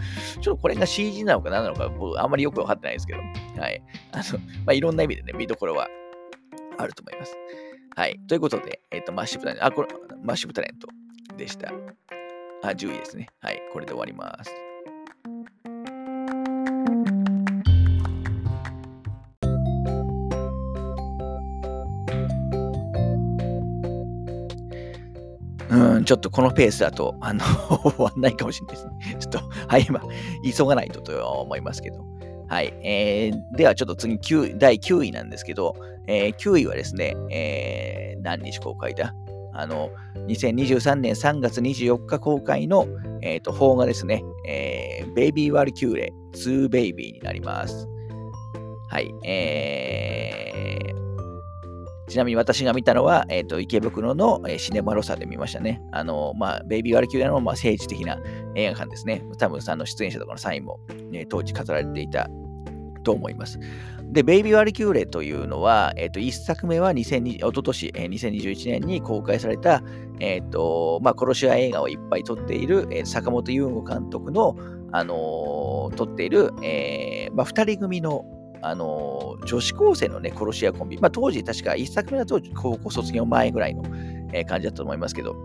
[0.41, 3.19] ちょっとこれが CG なのか何なのか、僕あんまりよくわかってないですけど、
[3.59, 3.81] はい。
[4.11, 5.87] あの、まあ、いろんな意味でね、見どころは
[6.77, 7.35] あると思います。
[7.99, 8.17] はい。
[8.29, 9.89] ということで、えっ、と、マッシブタレント、あ、これ、
[10.23, 10.87] マッシブタレント
[11.35, 11.67] でした。
[12.63, 13.27] あ、10位ですね。
[13.41, 13.61] はい。
[13.73, 14.53] これで終わります。
[25.69, 27.43] うん、ちょっとこのペースだと、あの、
[27.83, 29.17] 終わんないかもしれないですね。
[29.19, 30.01] ちょっと、はい、今、
[30.55, 32.07] 急がないとと思いますけど。
[32.49, 32.73] はい。
[32.81, 35.75] えー、では、ちょっと次9、第9位なんですけど、
[36.07, 39.13] えー、9位はですね、えー、何日公開だ？
[39.53, 39.91] あの、
[40.27, 42.87] 2023年3月24日公開の、
[43.21, 47.87] えーと、邦画ですね、えー、ベイビー・ワルキューレ2ベイビーになります。
[48.89, 49.13] はい。
[49.23, 50.48] えー、
[52.09, 55.81] ちなみに私が見たのは、えーと、池袋の、シネマロサで見ましたね。
[55.91, 58.17] あの、まあ、ベイビー・ワルキューレの、まあ、政治的な
[58.55, 59.23] 映画館ですね。
[59.37, 60.79] 多分、あの出演者とかのサインも、
[61.11, 62.29] ね、当時飾られていた
[63.03, 63.59] と思います。
[64.11, 69.83] で、ベイビー・ワルキューレというのは、え、ー、と、1作目は2020おととし、2021年に公開された、
[70.19, 74.55] え、ー、と、まあ、殺し屋映画をいっぱい撮っている、坂本優吾監督の、
[74.91, 78.25] あの撮っている、えー、まあ、2人組の、
[78.61, 80.97] あの女子高生のね、殺し屋コンビ。
[80.99, 83.83] まあ、当時、確か1作目は当時、高校卒業前ぐらいの、
[84.47, 85.35] 感じだったと思いますけど、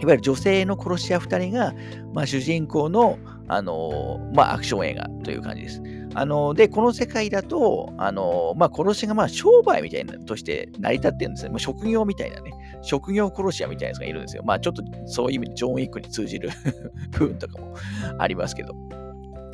[0.00, 1.74] いわゆる女性の殺し屋2人が、
[2.12, 5.82] まあ、主人公の、あのまあ、アクション映画という感じです。
[6.14, 11.50] あので、この世界だと、あのまあ、殺しがまあ商売みたいなとして成り立っているんですね。
[11.50, 14.42] まあ、職業みたいなね、職業殺し屋みたいなやつがいるんですよ。
[14.44, 16.50] まあ、ちょっとそういう意味でジョン・ウィックに通じる
[17.12, 17.74] 部分とかも
[18.18, 18.74] ありますけど。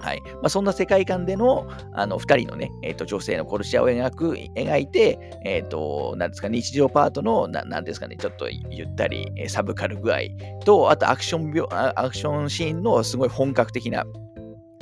[0.05, 0.23] はい。
[0.35, 10.19] まあ、そんな世界観でのあの2人のね、えーと、女性の殺し屋を描く描いて、えーと、なんですか日常パートのな、なんですかね、ちょっとゆったりサブカル具合
[10.67, 14.05] と、あとアクションアクションシーンのすごい本格的な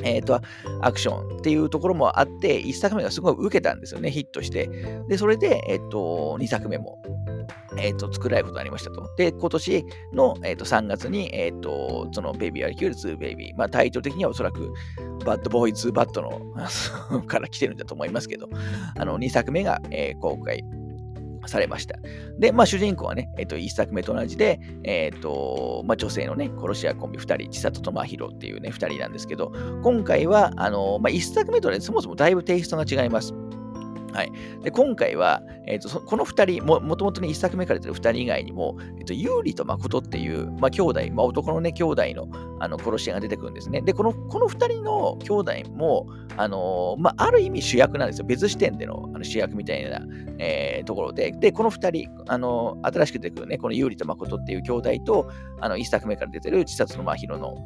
[0.02, 0.40] えっ、ー、と、
[0.81, 4.68] アクションっていうところもあって、1作目がすごい受けたんですよね、ヒットして。
[5.09, 6.98] で、それで、えっ、ー、と、2作目も
[7.76, 9.09] えっ、ー、と、作られることになりましたと。
[9.16, 14.72] で、今年の、えー、と3月に、えっ、ー、と、そのベイビール2ベイビー、まあタイトル的にはおそらく、
[15.24, 18.48] バッドボーイズ・バッドのから来てるんだと思いますけど、
[18.96, 20.64] あの、2作目が、えー、公開
[21.46, 21.98] されました。
[22.38, 29.52] で、まあ、主人公はね、えっ、と、1作目と同じで、えっ、と、まあ、女性のね、殺し屋コンビ2人、ちさととまひろっていうね、2人なんですけど、
[29.83, 33.35] 今回は、あの、まあ、1作目とね、そもそもだいぶテイストが違います。
[34.12, 42.29] はい、で今回は、えーと、この2人も、もともとね、1作目から出てる2人以外にも、えーと、有利と誠っていう、まあ、兄弟、まあ、男のね、兄弟の
[42.61, 43.81] あの殺し屋が出てくるんですね。
[43.81, 48.27] で、このこの2人の兄弟も、あのー、まあ、ある意味主役なんですよ。
[48.27, 50.01] 別視点でのあの主役みたいな、
[50.38, 57.57] えー、ところで、で、この2人、あのー、新しく出てくるね、この有利と誠っていう兄弟と、あの1作目から出てる自殺の真宙の、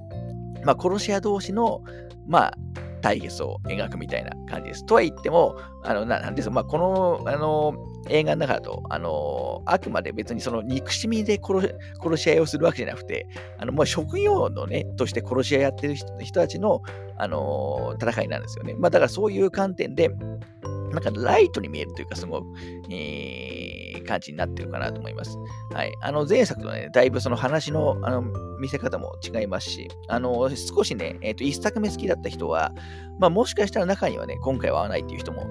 [0.65, 1.83] まあ、殺し屋同士の、
[2.27, 2.55] まあ、
[3.01, 4.87] 対決を描くみたいな感じです。
[4.87, 7.75] とは言っても、あのななんですまあ、このあの
[8.09, 13.27] 映画の中だとあの、あくまで別にその憎しみで殺殺し合いをするわけじゃなくて、
[13.59, 16.83] あのもう職業のね、として殺し合いやってる人たちの、
[17.19, 18.75] あの戦いなんですよね。
[18.79, 20.11] まあ、だからそういう観点で、
[21.01, 22.47] なんかライトに見えるというか、すごく、
[22.91, 25.37] えー、感じになってるかなと思います。
[25.73, 25.95] はい。
[26.01, 28.23] あの、前作とね、だいぶその話のあの
[28.59, 32.73] 見せ方も違いますし、あの、少しね、えっ、ー、と、一作目好きだった人は、
[33.19, 35.47] まあ、もしかしたら中にはね、今回は合わないっていう人も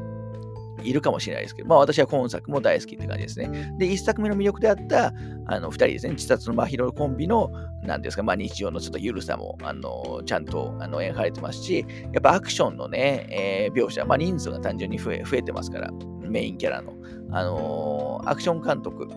[0.88, 3.76] いるかもしれないですけど、まあ私は今作も大好きって感じですね。
[3.78, 5.14] で、1作目の魅力であった、
[5.48, 7.52] あの、2人ですね、自殺の真宙コンビの、
[7.84, 16.94] なんですか、まあ日常のちょっと緩さも、あの、ちゃんと、あの、描かれてますし、やっぱアクションのね、えー、描写、まあ人数が単純に増え、増えてますから、メインキャラの、
[17.32, 19.08] あのー、アクション監督、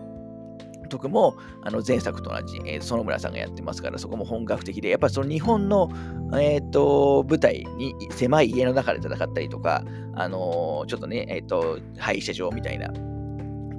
[0.89, 5.89] 督もあの前作と同じ、えー、園村さんがやってますから、そこも本格的で、やっぱその日本の、
[6.33, 9.83] えーと、舞台に狭い家の中で戦ったりとか、
[10.15, 12.91] あのー、ちょっとね、えーと、廃車場みたいな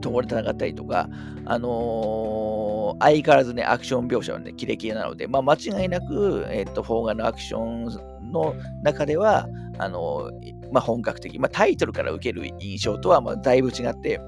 [0.00, 1.08] ところで戦ったりとか、
[1.44, 9.46] あのー、相変わらずね、アクション描写はね、キレキレなので、まあ、間違いなく、えっ、ー、と、フォーガのアクションの中では、
[9.78, 14.20] あのー、まあ、本格的、まあ、タイトルから受ける印象とは、まあ、だいぶ違って、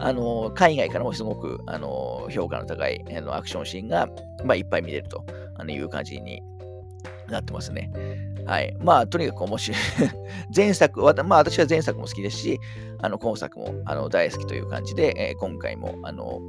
[0.00, 4.08] あの、海外からもすごく、あの、評価の高いあのアクションシーンが、
[4.44, 5.24] まあ、いっぱい見れると
[5.68, 6.42] いう感じに
[7.28, 7.90] なってますね。
[8.46, 8.74] はい。
[8.80, 9.78] まあ、とにかく面白い
[10.54, 12.60] 前作、まあ、私は前作も好きですし、
[13.00, 16.40] あの、今作もあの大好きという感じで、えー、今回も、あの、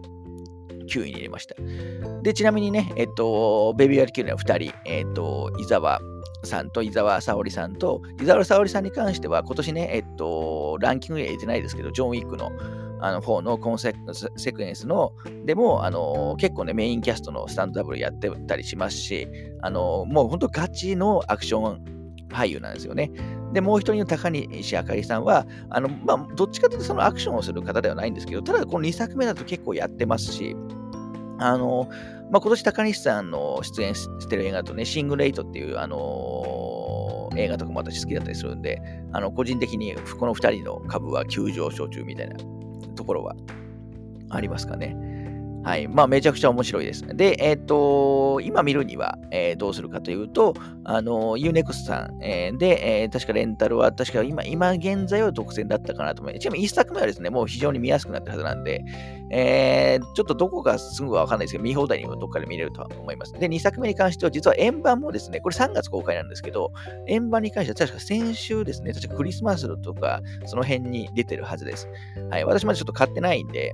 [0.87, 1.55] 9位に入れました。
[2.23, 5.99] で、ちなみにね、えっと、ベビーワール9の2人、えっと、伊沢
[6.43, 12.51] さんと伊沢沙織さんと、伊沢沙織さんに関しては、今年ね、えっと、ランキングには入れてないですけど、ジョン・ウィックの
[13.01, 13.93] あの4のコンセ
[14.37, 15.13] セクエンスの、
[15.45, 19.27] でも、あの結構ね、メインキャストのスタンドダブルやってたりしますし、
[19.61, 21.83] あのもう本当ガチのアクション
[22.29, 23.11] 俳優なんですよね。
[23.53, 30.55] で、もう一人の高西あかりさんは、あのまあ、どっちかというとそのアクションをする方ではないんですけど、ただこの2作目だと結構やってますし、
[31.39, 31.89] あの、
[32.31, 42.37] まあ、今年高西さんの出演してる映画とね、シングレイトっていう、あのー、映画とかも私好きだったりするんで、あの個人的にこの2人の株は急上昇中みたいな
[42.95, 43.35] ところは
[44.29, 45.10] ありますかね。
[45.63, 45.87] はい。
[45.87, 47.05] まあ、めちゃくちゃ面白いです。
[47.05, 56.41] で、えっ、ー、と、今見るには、えー、どうするかというと、あの、Unext さん、えー、で、え、確かレンタルは、確か今、今現在は独占だったかなと思います。
[56.41, 58.83] ちなみに1作目はですね、もう非常に見やすくなったはずなんで、
[59.29, 63.33] え、ちょっとどこかすぐわかんないですけど、見放題にもどっかで見れるとは思います。
[63.33, 66.71] で、2作目に関しては、実は円盤もですね、これ3月公開なんですけど、
[67.07, 71.87] 円盤に関しては確か先週ですね、確かクリスマスとか、その辺に出てるはずです。
[72.31, 72.45] はい。
[72.45, 73.73] 私まだちょっと買ってないんで、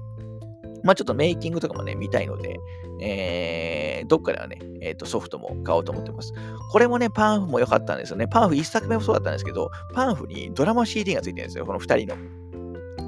[0.84, 2.60] まあちょっとメイキングとかもね、見たいので、
[3.00, 6.34] えー、どっかではね、え、ー、と、ソフトも買おうと思ってます。
[6.72, 8.28] これもね、パンフも良かったんですよね。
[8.28, 11.66] パンフ1作目もそうだったんですけど、パンフにドラマ CD がついてるんですよ。
[11.66, 12.48] この2人の。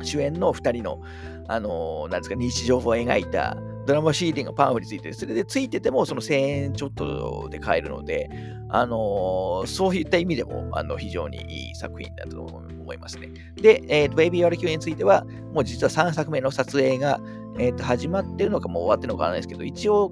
[0.03, 1.01] 主演の2人の、
[1.47, 8.29] あのー、なんですか、日常を描いたドラマ CD がパンフについて、それでついてても、その1000円ちょっとで買えるので、
[8.69, 13.29] あのー、そういった意味でも、あの、非常にいい作品だと思いますね。
[13.55, 17.19] で、えー、ベイビー・ワルキューについては、もう実は3作目の撮影が、
[17.60, 20.12] えー、と始まってるのかもう終わってるのかわからないですけど、一応、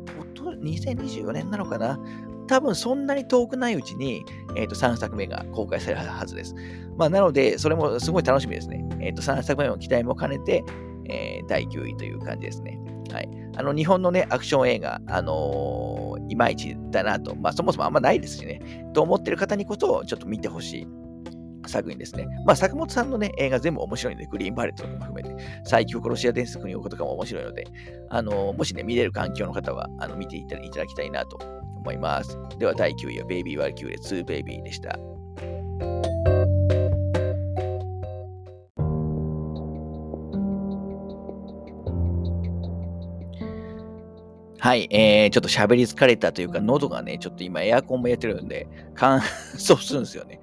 [0.62, 2.00] 2024年なのかな？
[2.48, 4.24] 多分そんなに遠くないうちに、
[4.56, 6.56] えー、と3作目が公開されるはずです。
[6.98, 8.84] まあ、なので、それもすごい楽しみですね。
[9.02, 10.64] えー、と3作目の期待も兼ねて、
[11.10, 12.80] えー、第9位という感じですね。
[13.12, 13.30] はい。
[13.58, 18.62] あの、日本のね、アクション映画、あのー、いまいちだなと、まあ、そもそもあんまないですしね、
[18.94, 20.88] と思ってる方にこそ、ちょっと見てほしい
[21.68, 22.28] 作品ですね。
[22.46, 27.68] まあ、坂本さんのね、映画全部面白いので、グリーンバレットとかも含めて、最強殺し屋伝説に置くとかも面白いので、
[28.10, 31.38] あの、もしね、見れる環境の方は、あの、見ていただきたいなと
[31.78, 32.38] 思います。
[32.58, 34.98] では、第9位はベイビーワルキューレ2ベイビーでした。
[44.68, 50.42] はい、えー、ちょっと喋り疲れたというか、喉がね、ちょっと今エアコンもやってるんで、乾燥するんですよね。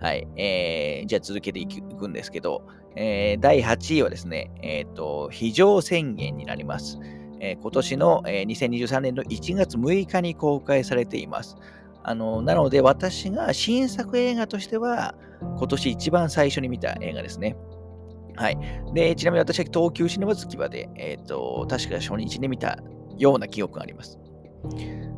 [0.00, 0.26] はい。
[0.36, 6.98] えー、じゃあ続けていくんですけど、えー、第8位はですね、えっ、ー、と、非常宣言になります。
[7.40, 11.56] えー、今年の、えー、2023年の1月6日に公開されています。
[12.02, 17.56] あの、なので私が新作映画としては、今年一番最初に見た映画ですね。
[18.36, 18.58] はい。
[18.94, 22.78] で、ちなみに私は東急シネマズキバで、えっ、ー、と、確か初日に見た
[23.18, 24.18] ような記憶があります。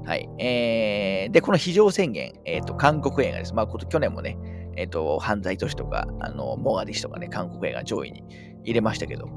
[0.05, 0.29] はい。
[0.38, 3.55] えー、で、この非常宣言、えっ、ー、と、韓国映画です。
[3.55, 4.37] まあ、去年もね、
[4.77, 8.25] えっ、と、犯罪都市とか、あの、モガディシとかね、韓国映画上位に
[8.65, 9.29] 入れましたけど、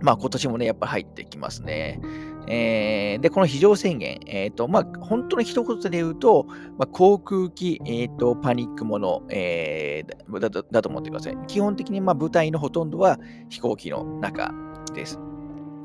[0.00, 2.00] まあ今年もね、やっぱ入ってきますね。
[2.46, 6.46] えー、で、この非常宣言、えっ、ー、と、まあ本当に一言で言うと、
[6.78, 11.36] まあ、航空機、えっ、ー、と、パニックもの、えー、だだと思ってください。
[11.46, 13.18] 基本的にまあ舞台のほとんどは
[13.50, 14.52] 飛行機の中
[14.94, 15.18] です。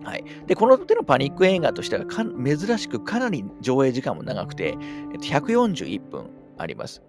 [0.04, 0.24] はい。
[0.48, 4.76] で、この手のパニック映画としては珍しくかなり上映時間も長くて、
[5.22, 7.02] 141分あります。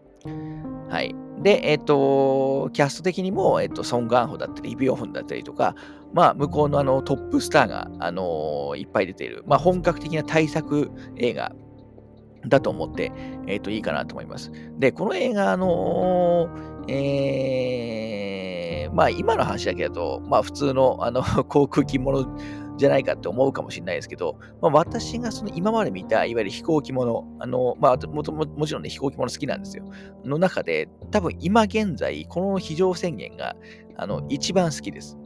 [0.88, 1.14] はい。
[1.42, 5.74] で、えっ、と、キャスト的にも、えっ、と、ソン・ガンホだったり、イ・ビョンフンだったりとか、
[6.14, 11.52] まあ、向こうのあのトップスターが、あの、いっぱい出ている、まあ、本格的な大作映画
[12.46, 13.12] だと思って、
[13.46, 14.50] えっ、と、いいかなと思います。
[14.78, 16.48] で、この映画、あの
[16.88, 22.36] えー、まあ、今の話だけだと、まあ、普通の、あの、 航空機もの
[22.76, 29.84] じゃないかって思うかもしれないですけど、まあ、私がその今まで見た、いわゆる飛行機もの、あの、まあ、もももちろんね、飛行機もの好きなんですよ。
[30.24, 33.56] の中で、多分今現在、この非常宣言が、
[33.96, 35.16] あの、一番好きです。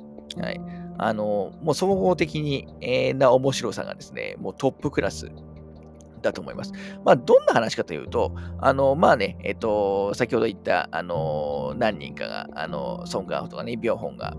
[0.41, 0.61] はい。
[0.99, 5.31] あの、もう総合的に、えー、な面白さがですね、もうトップクラス
[6.23, 6.73] だと思います。
[7.05, 14.37] まあ、どんな話かというと、あの、まあね、えっ、と、先ほど言った、あの、何人かが、あの、ソン・ガンホとかね、ビョンホンが、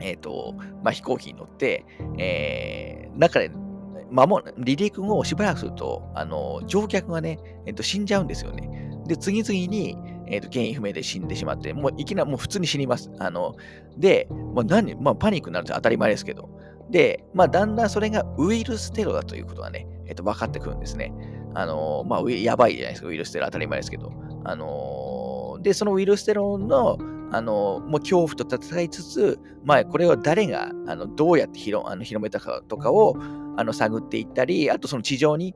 [0.00, 1.84] えっ、ー、と、まあ、飛行機に乗って、
[2.18, 3.50] えー、中で、
[4.10, 8.68] まも、離陸後しばらくすると、あの、乗客がね、えっ、ー、と、死んじゃうんですよね。
[9.06, 9.96] で、次々に、
[10.26, 13.10] えっ、と、原因不明で死んでしまって、もういきなり、もう普通に死にます。
[13.18, 13.54] あの、
[13.96, 16.48] で、まあ、何、まあ、パニックになるって当たり前ですけど、
[16.90, 21.12] で、まあ、だんだんそれがウイルステロだということがね、えっ、と、分かってくるんですね。
[21.54, 24.12] あの、まあ、やばいじゃないですか、ウイルステロ当たり前ですけど。
[24.44, 26.98] あの、で、そのウイルステロの、
[27.32, 33.16] あの、もう恐怖と戦いつつ、まあ、これを誰が、あの、どうやって広あの広めたかとかを、
[33.56, 35.54] あの、探っていったり、あとその地上に、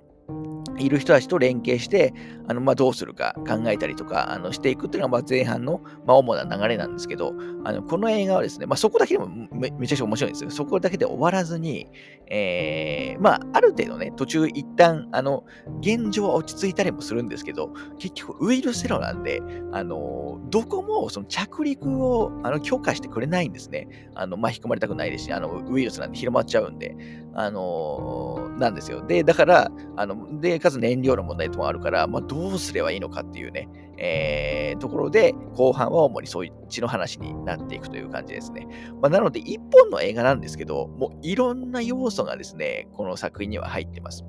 [0.79, 2.15] いる人たちと連携して、
[2.47, 7.33] あのまあ、どうするか考えたりとかあのしていくっていうのがまあ前半の、まあ、主な流れなんですけど、
[7.65, 10.51] あのこの映画はですね、まあ、そこだけでもめめちゃくちゃ面白いんですよ。
[10.51, 11.89] そこだけで終わらずに、
[12.27, 15.45] えー、まあ、ある程度ね、途中一旦、あの、
[15.81, 19.41] 現状は落ち着いたりもするんですけど、結局ウイルステロなんで、
[19.73, 23.89] あの、どこもその着陸をあの許可してくれないんですね。
[24.15, 26.97] あの、巻き込まれたくないですし、あの、ウイルスなんで広まっちゃうんで、
[27.35, 29.05] あの、なんですよ。
[29.07, 38.67] で、だから、あの、で、かつ燃料の問題ともあるから、まあ、どうすればいいのかっていうね、えー、ところで、後半は主にそっちの話になっていくという感じですね。
[39.03, 44.25] まあ、なので、一本の映画なんですけど、もういろんな要素がですね、この作品には入ってます。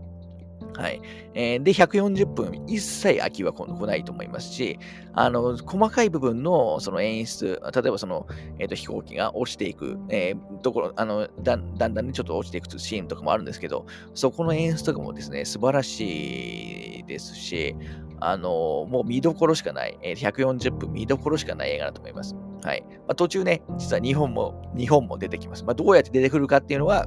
[0.77, 1.01] はい。
[1.33, 4.77] えー、で、140分、一切飽きは今度来ないと思いますし、
[5.13, 8.27] あの、細かい部分のその演出、例えばその、
[8.59, 17.75] えっ、ー、と、飛行機が落ちていく、えー、ところ、あのだ、だんだんね、ちょっと落ちていくシーンとかもあるんですけど、そこの演出とかもですね、素晴らしいですし、
[18.19, 22.35] あの、もう見どころしかない、えー、140分見どころしかない映画だと思います。
[22.63, 22.83] はい。
[22.89, 25.63] まあ、途中ね、実は日本も、日本も出てきます。
[25.63, 27.05] まあ、どうやって出てくるかっていうのは、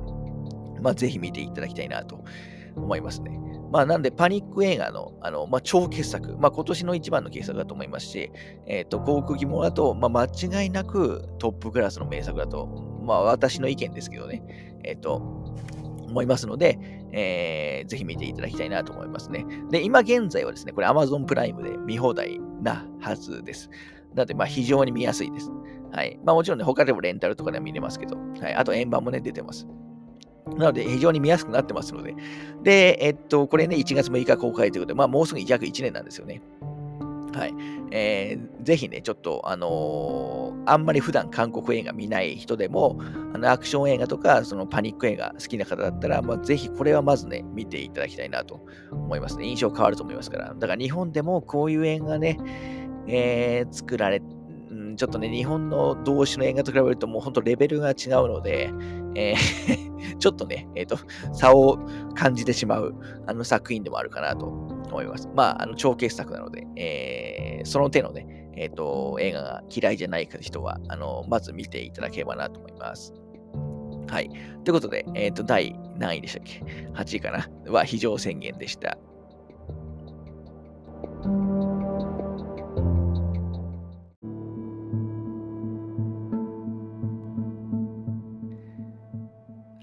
[0.81, 2.25] まあ、ぜひ見ていただきたいなと
[2.77, 3.47] 思いますね。
[3.71, 8.31] まあ、なんで、パニック映画の、あの、まあ、超傑作、まあ、今年の一番の傑作だと思いますし、
[8.66, 12.66] え、ー、と、航空機もだと、まあ、間違いなくトップクラスの名作だと、
[13.03, 14.43] まあ、私の意見ですけどね、
[14.85, 16.79] え、ー、と、思いますので、
[17.12, 19.45] えー、ぜひ見ていただきたいなと思いますね。
[19.71, 23.71] で、今現在はですね、これ Amazon プライムで見放題なはずです。
[24.14, 25.51] なので、まあ、非常に見やすいです。
[25.93, 26.19] はい。
[26.25, 28.55] まあ、もちろんね、他でもレンタルとかでも見れますけど、はい。
[28.55, 29.66] あと、円盤もね、出てます。
[30.57, 32.14] なので、非常に見やすくなってますので。
[32.62, 36.40] で、えっと、これね、1月6日公開ということで、まあ、もうすぐ約1年なんですよね。
[37.34, 37.55] はい。
[37.90, 42.99] えー、ぜひね、ちょっと、あのー、あんまり普段韓国映画見ない人でも、
[43.34, 49.46] あのアクション映画とか、そのパニック映画好きな方だったら、まあ、ぜひこれはまずね、見ていただきたいなと思いますね。
[49.46, 50.55] 印象変わると思いますから。
[50.55, 52.38] だから日本でもこういう映画ね、
[53.07, 54.38] えー、作られて
[54.99, 57.94] ちょっとね、日本の同士の映画と比べるともう本当レベルが違う
[58.28, 58.70] ので、
[59.14, 59.88] えー
[60.18, 60.99] ちょっとね、えっ、ー、と、
[61.34, 61.78] 差を
[62.14, 62.94] 感じてしまう
[63.26, 65.28] あの作品でもあるかなと思います。
[65.34, 73.14] まあ、あの超傑作なので、えー、その手のね、えっ、と、映画が嫌いじゃないか人は、あの、まず見ていただければなと思います。
[74.09, 74.28] はい。
[74.64, 77.49] ということで、えっ、と、第何位でしたっけ ?8 位かな？
[77.70, 78.99] は非常宣言でした。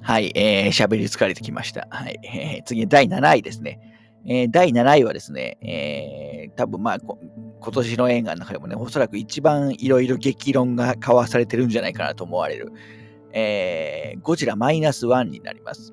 [0.07, 1.87] はい、えー、喋り疲れてきました。
[1.89, 3.79] はい、えー、次、第7位ですね。
[4.27, 12.71] えー、第7位はですね、えー、多分まあ、今年の映画の中でもね、おそらく一番いろいろ激論が交わされてるんじゃないかなと思われる、
[13.33, 15.91] えー、ゴジラマイナスワンになります。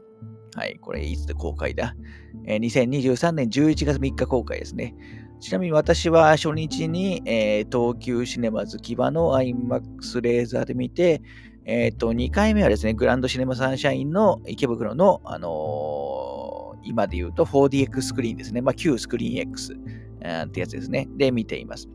[0.57, 1.97] はい、これいつで公開だ、
[2.45, 4.95] えー、?2023 年11月3日公開ですね。
[5.41, 11.23] ちなみに私は初日に、えー、東急シネマズ木場の IMAX レーザーで見て、
[11.65, 18.61] えっ、ー、と、2回目はですね、グランドシネマサンシャインの池袋の、あのー、今で言うと 4DX スクリーンですね。
[18.61, 21.09] まあ、旧スクリーン X ってやつですね。
[21.17, 21.89] で、見ています。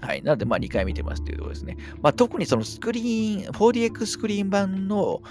[0.00, 0.22] はい。
[0.22, 1.76] なので、まあ、2回見てますっていうところですね。
[2.02, 5.22] まあ、特にそのスクリーン、4DX スクリーン版の、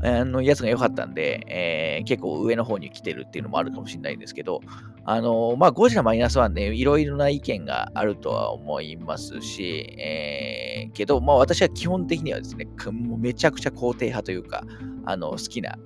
[0.00, 4.60] のやつが良かったんで、えー、結構上の方に来てるっていうのもあるかもしれないんですけど、
[5.04, 14.64] あの、まあ、ゴジラマイナスワンね、いろいろな意見があるとは思いますし、えー、けど、まあ、私は基本的にはですね、もめちゃくちゃ肯定派というか、
[15.04, 15.76] あの、好きな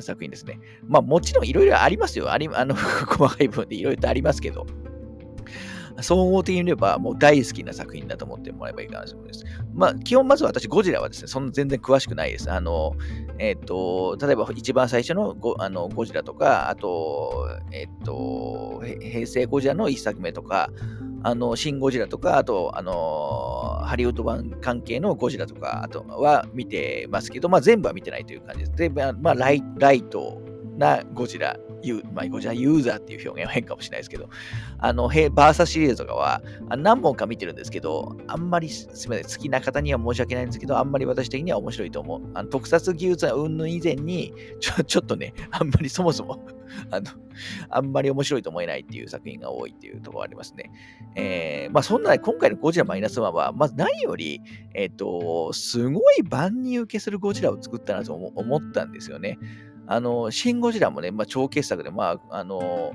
[0.00, 0.58] 作品ですね。
[0.86, 2.32] まあ、もちろんいろいろありますよ。
[2.32, 4.66] あり あの細かい部分でいろいろとありますけど、
[6.00, 9.44] 総合的に言えばもう大好きな作品だと思ってもらえばいいかなと思います。
[9.74, 12.50] まあ、基本まず私、ゴジラはですね、そんな全然詳しくないです。
[12.50, 12.94] あの、
[13.38, 20.70] えっ、ー、と、例えば一番最初のゴあのゴジラとか、あと、えっ、ー、と、平成ゴジラの一作目とか、
[21.22, 28.72] あの、シン・ゴジラとか、あと、あの、ハリウッド版関係のゴジラとか、あとは見てますけど、まあ全部は見てないという感じです。
[28.76, 30.40] で、まあ、ライライト
[30.76, 31.56] なゴジラ
[31.86, 34.28] ユまあ、こちらユーザーっていう表現は変かもしれないですけど、
[34.78, 42.22] あの、バーサシリーズとかは何本か見てるんですけど、あんまり、すみません、好きな方には申し訳ないんですけど、あんまり私的には面白いと思う。
[42.34, 46.40] あの特撮技術は云々以前にちょ、 ちょっとね、あんまりそもそも
[46.90, 47.06] あの、
[47.68, 50.70] あんまり面白いと思えないっていう作品が多いっていうところありますね。
[51.14, 54.40] えー、まあそんな、今回のゴジラマイナス1は、まず何より、
[54.74, 59.38] えっ、ー、と、すごい万人受けするゴジラを作ったなと思ったんですよね。
[59.86, 62.92] あの、シン・ゴジラもね、まあ、超傑作で、まあ、あの、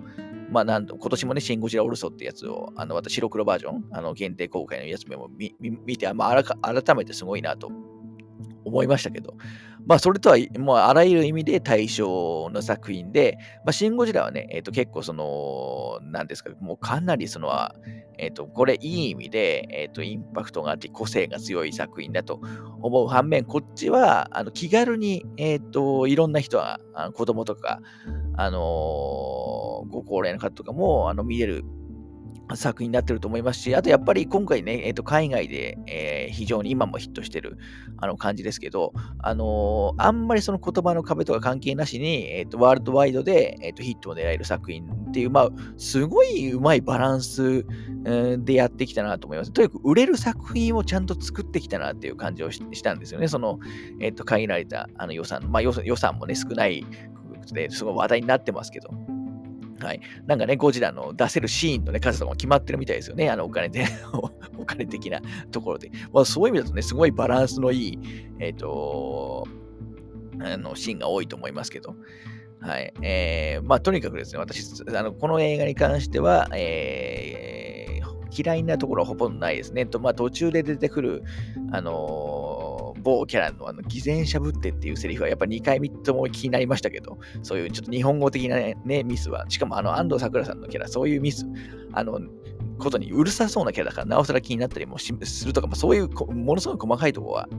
[0.50, 7.72] まあ、なんと、今年もね、シン・ゴジラ・オルソってやつを、あの、私、白黒バージョン、あの、限定公開のやつも見見て、まあ、改めてすごいなと
[8.66, 9.36] 思いましたけど、
[9.86, 17.50] まあ、それとは、もうあらゆる意味で対象の作品で、まあ、シン・ゴジラはね、え、ー、と、結構その、なんですか、もうかなりその、
[18.18, 22.40] え、ー、と、これいい意味で、え、ー、と、インパクトがあって個性が強い作品だと
[22.82, 23.08] 思う。
[23.08, 27.80] 反面、こっちは、あの、気軽に、えっ、と、いろんな人が、あの子供とか、
[28.38, 28.60] あの
[29.90, 31.64] ご高齢の方とかも、あの、見れる
[32.56, 37.58] 作品になってると思いますし、あとやっぱり今回ね、えー、と海外で、えー、非常に今もヒットしてる
[37.98, 47.66] あの感じですけど、あのー、あんまりその言葉の壁とか関係なしに、えー、とワールドワイドで、えー、とヒットを狙える作品っていう、まあ、すごいうまいバランス、
[48.04, 49.52] でやってきたなと思います。
[49.52, 53.28] とにかく売れる作品をちゃんと作ってきたなっていう感じをしたんですよね。
[53.28, 53.60] その、
[54.00, 56.84] えっ、と限られたあの予算、まあ予算もね、少ない
[57.54, 58.90] ですごい話題になってますけど。
[59.82, 60.02] はい。
[60.28, 63.30] なんかね、ゴジラの出せるシーンのね、数とかも決まってるみたいですよね。
[63.30, 63.86] あの、お金で、
[64.58, 65.22] お金的な
[65.52, 65.92] ところで。
[66.14, 68.00] まあ、そういう意味だとね、すごいバランスのいい、
[68.40, 69.48] えっ、ー、と、
[70.40, 71.96] あの、シーンが多いと思いますけど。
[72.60, 72.94] はい。
[73.02, 74.64] えー、まあ、とにかくですね、私、
[74.96, 79.88] あのこの映画に関しては、えー、嫌いなところはほとんどないですね。
[79.88, 81.24] と、まあ、途中で出てくる、
[81.72, 82.71] あのー
[83.02, 91.46] 某キャラのあの偽善しゃぶってっていうセリフはやっぱ2回見とも気になりましたけど、そういうちょっと日本語的なね、ねミスは、しかもあの安藤サクラさんのキャラ、そういうミス、
[91.94, 92.20] あの、
[92.78, 97.50] ことにうるさそうなキャラだから、なおさら気になったりもするとか、まあ、そういうものすごい細かいところは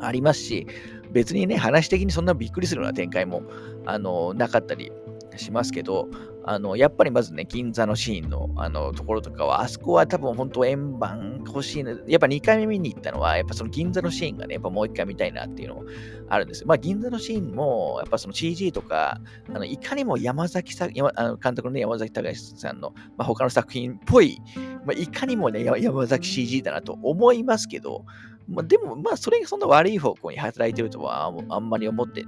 [0.00, 0.66] ありますし、
[1.12, 3.42] 別にね、話的にそんなびっくりするような展開も、
[3.86, 4.92] あの、なかったり
[5.38, 6.08] しますけど、
[6.44, 11.96] あの、やっぱりまずね、銀座のシーンのあのところとかは、あそこは多分本当円盤欲しいね。
[12.06, 15.84] やっぱ2回目見に行ったのは、やっぱその銀座のシーンがね、やっぱもう1回見たいなっていうのも
[16.28, 24.38] あるんですまあ銀座のシーンも、やっぱその CG とか、あのいかにも山崎さ山あの監督のね、山崎隆さんの、まあ、他の作品っぽい、
[24.84, 28.04] まあ、いかにもね、山崎 CG だなと思いますけど、
[28.48, 32.24] まあ、でも、まあ、それがそんな悪い方向に働いてるとはあんまり思って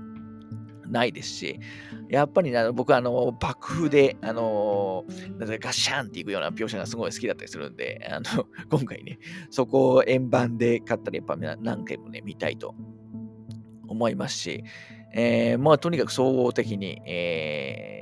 [0.89, 1.61] ないですし、
[2.13, 5.07] やっぱりね、僕はあの爆風で、あの
[5.39, 12.75] なぜガシャンっていくような描写がすごい好きだったりするんで、あの 今回ね、そこを円盤で買ったらやっぱ何回もね、見たいと
[13.89, 14.63] 思いますし、
[15.15, 18.02] えー、まあとにかく総合的に、え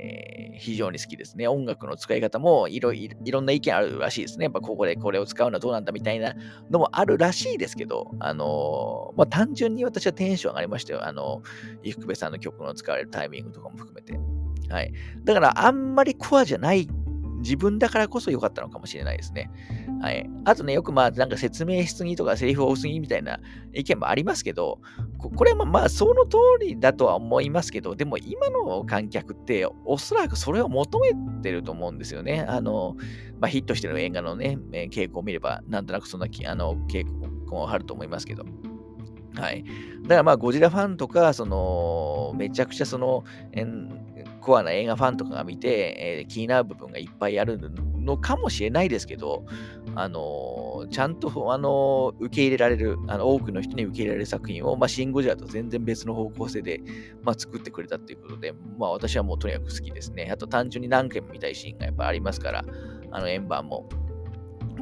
[0.61, 1.47] 非常に好きですね。
[1.47, 4.45] 音楽の使い方もいろいろんな意見あるらしいですね。
[4.45, 6.35] やっぱここでこれを使うのはどうなんだみたいな
[6.69, 11.05] のもあるらしいですけど、あのー、まあ単純に私はテンション上がりましたよ。
[11.05, 11.41] あの、
[11.83, 14.19] 伊福部さんの曲の使われるタイミングとかも含めて。
[14.71, 14.93] はい。
[15.23, 16.87] だからあんまりコアじゃない
[17.41, 19.51] 自分だからこそ良かったのかもしれないですね。
[20.01, 20.29] はい。
[20.45, 23.39] あとね、よくまあ、なんか説明しすぎとかセリフ多すぎみたいな
[23.73, 24.79] 意見もありますけど、
[25.17, 32.45] これはまあ、その通りだとは思いますけど、でも今の観客っておそらくそれを求めてると思うんですよね。
[32.47, 32.95] あの、
[33.39, 34.57] まあ、ヒットしてる映画のね、
[34.91, 37.05] 傾向を見れば、なんとなくそんなあの傾
[37.49, 38.45] 向もあると思いますけど。
[39.35, 39.63] はい。
[40.03, 43.23] だからまあ、ゴジラファンとか、その、めちゃくちゃその、
[43.53, 43.65] え
[44.41, 47.59] コアな映画ファンとかが見て、えー、気になる部分がいっぱいある
[47.99, 49.45] のかもしれないですけど、
[49.95, 56.81] あのー、ちゃんと、あのー、受け入れられる、あの多くの人に受け入れられる作品を、まあ、シン・ゴジラと全然別の方向性で、
[57.23, 60.29] まあ、作ってくれたっていうことで、まあ、私はもうとにかく好きですね。
[60.31, 62.65] あと単純に何件も見たいシーンがやっぱありますから、
[63.11, 63.87] あの円盤も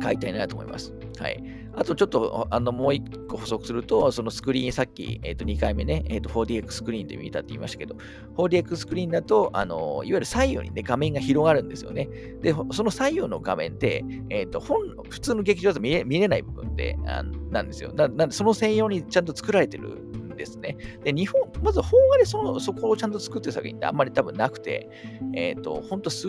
[0.01, 0.93] 買いたいなと思います。
[1.19, 1.58] はい。
[1.79, 7.95] あとちょっと、あの、もう一個補足すると、そのスクリーン、さっき、え、ー、と、2回目ね、え、ー、と、4DX スクリーンで見たって言いましたけど、
[8.35, 12.09] 4DX スクリーンだと、あの、いわゆる左右にね、画面が広がるんですよね。
[12.41, 14.77] で、その左右の画面って、え、ー、と、本、
[15.09, 17.93] 普通の劇場だと見れない部分で、あなんですよ。
[17.93, 20.75] ななんで、その専用にちゃんと作られてるんですね。
[21.05, 24.89] で、日本、まず、邦画でそのそこをちゃんと作ってる作品ってあんまり多分なくて、
[25.33, 26.27] えっ、と、ほんと数、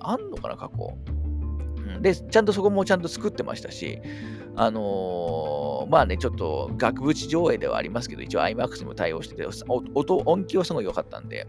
[0.00, 0.98] あんのかな、過去。
[2.00, 4.00] で、ちゃんとそこもちゃんと作ってましたし、
[4.62, 11.46] あのー、まあね、ちょっと額縁上映ではありますけど、一応 IMAX にも対応してて、音、音響はすごい良かったんで、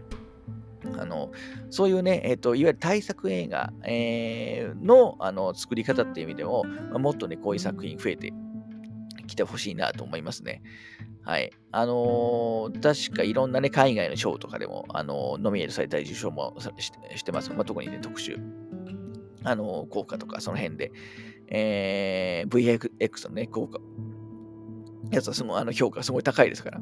[0.98, 1.30] あの
[1.68, 8.32] そういうね、えーと、いわゆる大作映画、えー、のあの作り方っていう意味でも、まあ、もっとね、こういう作品増えて
[9.26, 10.62] きてほしいなと思いますね。
[11.22, 11.52] はい。
[11.70, 17.50] あのー、確かいろんなね、海外の賞とかでも、あのー、ノミネートされたり受賞もしてます。
[17.50, 18.38] まあ、特にね、特集
[19.44, 20.92] あの、効果とか、その辺で、
[21.54, 23.78] えー、VFX のね、効果、
[25.10, 26.80] やつはすご、あの、評価すごい高いですから。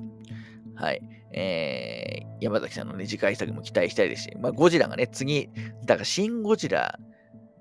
[0.77, 1.03] はい。
[1.33, 5.51] えー、山崎さんのね、次回作も期待したいですし、まあ、ゴジラがね、次、
[5.87, 6.99] だから、シン・ゴジラ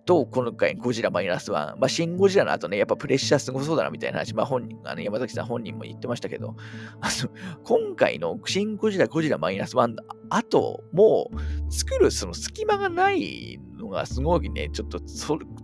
[0.06, 6.56] と、今回ゴジラマイナスワン、まあ、シン・ゴジラの後ね、やっぱプレッシャーすごそうだなみたいな話、まあ、本人、あの山崎さん本人も言ってましたけど、
[7.02, 7.30] あの
[7.64, 15.00] 今回のシン・ゴジラ、ゴジラマイナスワンの後、もう作るその隙間がないのがすごいね、ちょっと、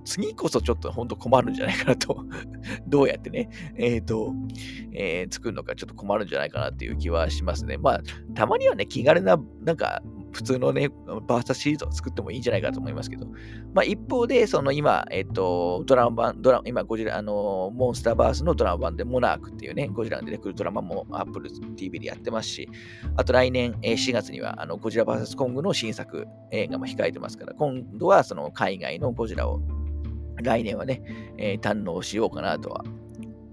[0.06, 2.26] 次こそちょっと本当困るんじゃないかなと。
[2.88, 4.34] どうやってね、えっ、ー、と、
[4.94, 7.78] えー、作るのかちょっと困るんじゃないかなっていう気はしますね。
[7.78, 8.02] まあ、
[8.34, 10.02] たまにはね、気軽な、なんか、
[10.36, 10.90] 普通のね、
[11.28, 13.26] バーサスシリーズを作ってもいいんじゃないかと思いますけど、
[13.74, 22.70] まあ一方で、その今、えっと、ドラマ版、ドラ今、ゴジラ、あの、モンスターバースのドラマ版でモナークっていうね、ゴジラが出てくるドラマも Apple TV でやってますし、
[23.16, 29.62] あと来年4月には、あの、ゴジラ VS コングの新作映画も控えてますから、今度はその海外のゴジラを
[30.44, 31.02] 来年はね、
[31.38, 32.84] えー、堪能しようかなとは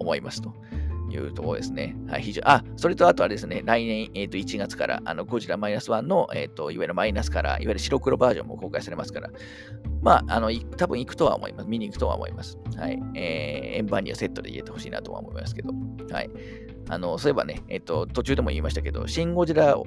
[0.01, 0.53] 思いますと。
[1.15, 1.97] いうところですね。
[2.09, 9.31] はい、非常あ、それとあとはですね、来年、えー、と1月から、あのゴジラマイナス1の、えーと、いわゆるマイナスから、いわゆる白黒バージョンも公開されますから、
[10.03, 11.69] まあ、あの多分行くとは思います。
[11.69, 12.59] 見に行くとは思います。
[12.77, 13.01] はい。
[13.15, 15.71] えー、円盤にはセットで入れてほしいなとは思いますけど、
[16.11, 16.31] はい。
[16.89, 19.79] あの、そういえばね、え、ー、と、途中でも言いましたけど、シン・ゴジラ・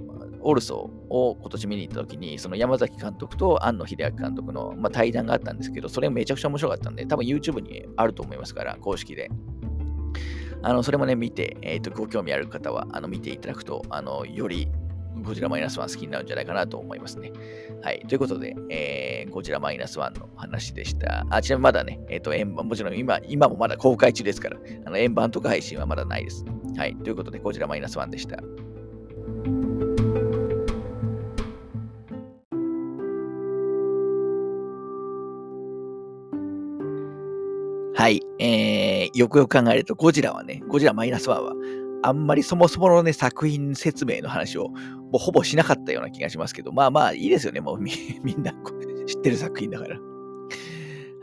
[0.41, 9.29] オルソーを今年見に行った時に、その山崎監督と庵野秀明監督の、まあ、対談があったんですけど、それめちゃくちゃ面白かったんで、多分 YouTube にあると思いますから、公式で。
[10.61, 14.67] あの、それもね、見て、え、ー、と、ご興味ある方は、あの、見ていただくと、あの、より、
[15.23, 17.31] ゴジラマイナスワン好きになるんじゃないかなと思いますね。
[17.81, 17.99] はい。
[18.07, 21.25] ということで、えー、ゴジラマイナスワンの話でした。
[21.29, 26.43] あ、ちなみにまだね、えっ、ー、と、円盤、もちろん今、今もまだ公開中ですから、あの円盤とか配信はまだないです。
[26.77, 26.95] はい。
[26.97, 28.37] ということで、ゴジラマイナスワンでした。
[38.05, 38.21] はい。
[38.37, 41.53] えー、よくよく考えると、ゴジラはね、ゴジラマイナスワンは、
[42.03, 47.89] あんまりそもそものね、作品説明の話を、もうほぼしなかったような気がしますけど、まあまあいいですよね、もうみ
[48.37, 48.53] んな
[49.07, 49.99] 知ってる作品だから。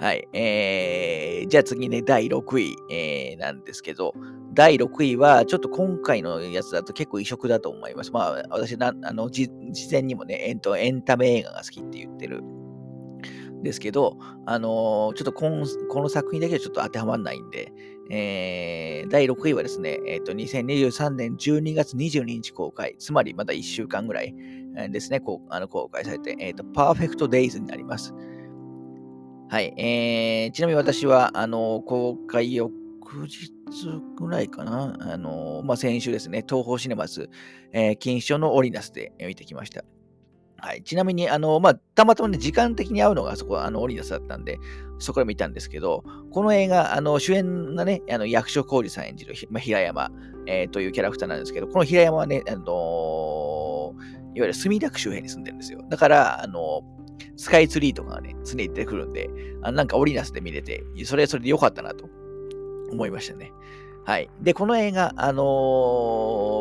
[0.00, 0.28] はい。
[0.32, 4.12] えー、じゃあ次ね、第6位、えー、なんですけど、
[4.52, 8.10] 第6位は、ちょっと今回のやつだと結構異色だと思います。
[8.10, 9.48] まあ、私な、あの、事
[9.88, 12.42] 前にもね、えー、エンタメ映画が好きって言ってる
[13.62, 17.72] ですけど、あのー、ちょっとこのこの作品だけはちょっと当てはまらないんで、
[18.10, 24.34] えー、第6位はですね、え、ー、と、2023年12月22日公開、つまりまだ1週間ぐらい
[24.90, 28.12] ですね、こうあの公開されて、えっ、と、パーフェクトデイズになります。
[29.48, 32.72] はい、えー、ちなみに私は、あの公開翌
[33.26, 33.52] 日
[34.16, 37.28] ぐらいかな、あのまあ、先週ですね、東方シネマス、
[37.72, 39.84] えー、金賞のオリナスで見てきました。
[40.62, 40.82] はい。
[40.84, 44.60] ちなみに、あの、まあ、たまたまね、時間的に合うのがそこ、あの、オリダスだったんで、
[45.00, 50.12] そこで見たんですけど、この映画、あの、主演がね、あの、役所広司さん演じる、まあ、平山、
[50.46, 55.84] えー、というキャラクターなんですけど、この平山はね、あのー、いわゆる墨田区周辺に住んでるんですよ。
[55.90, 56.82] だから、あの
[57.36, 59.28] スカイツリーとかがね、常に出てくるんで、
[59.62, 62.08] あなんかオリナスで見れて、それはそれで良かったなと
[62.90, 63.52] 思いましたね。
[64.04, 64.28] はい。
[64.40, 65.42] で、この映画、あの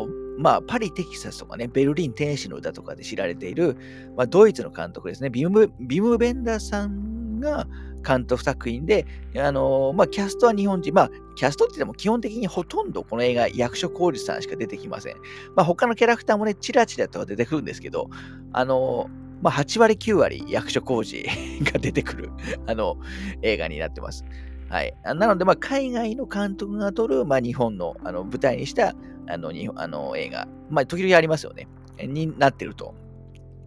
[0.08, 3.76] ーまあ、パリ・テキサスとかね、ベルリン天使の歌とかで知られている、
[4.16, 7.66] まあ、ドイツの監督ですね、ビム・ビムベンダーさんが
[8.06, 15.16] 監督作品で、あのー、まあ、キャストは日本人、まあ、キャストって言っても基本的にほとんどこの映画、役所広司さんしか出てきません。
[15.54, 18.08] まあ、他のキャラクターもね、チラチラとは出てくるんですけど、
[18.52, 21.24] あのーまあ、8割、9割役所広司
[21.72, 22.30] が出てくる
[22.66, 22.96] あの
[23.42, 24.24] 映画になってます。
[24.72, 24.94] はい。
[25.04, 28.94] なので、まあ、海外の監督が撮る、まあ、日本のあの舞台にした
[29.28, 31.68] あの日あの映画、まあ、時々ありますよね。
[31.98, 32.94] になってると。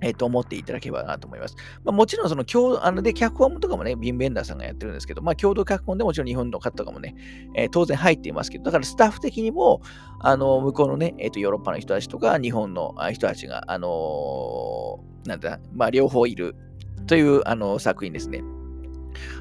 [0.01, 1.55] えっ、ー、と、思っていただければなと思います。
[1.83, 7.15] まあ、もちろん、その、共あので、脚本とかもね、ビンベンダーさんがやってるんですけど、まあ、共同脚本でもちろん日本の方とかもね、
[7.55, 9.81] えー、当然入っていますけど、だからスタッフ的にも、
[10.19, 16.55] あの、向こうのね、えっ、ー、と、ヨーロッパの人たちとか、日本の人たちが、あのなんだ、まあ、両方いる
[17.07, 18.43] という、あの、作品ですね。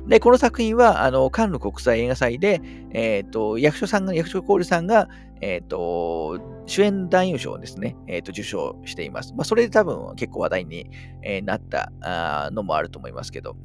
[0.07, 2.61] で、この作品は、あの、カンヌ国際映画祭で、
[2.91, 5.09] えっ、ー、と、役所さんが、役所広司さんが、
[5.41, 9.35] えっ、ー、と、主演男優賞をですね、えっ、ー、と、受賞しています。
[9.35, 10.91] まあ、それで多分結構話題に、
[11.23, 13.57] えなったあのもあると思いますけど、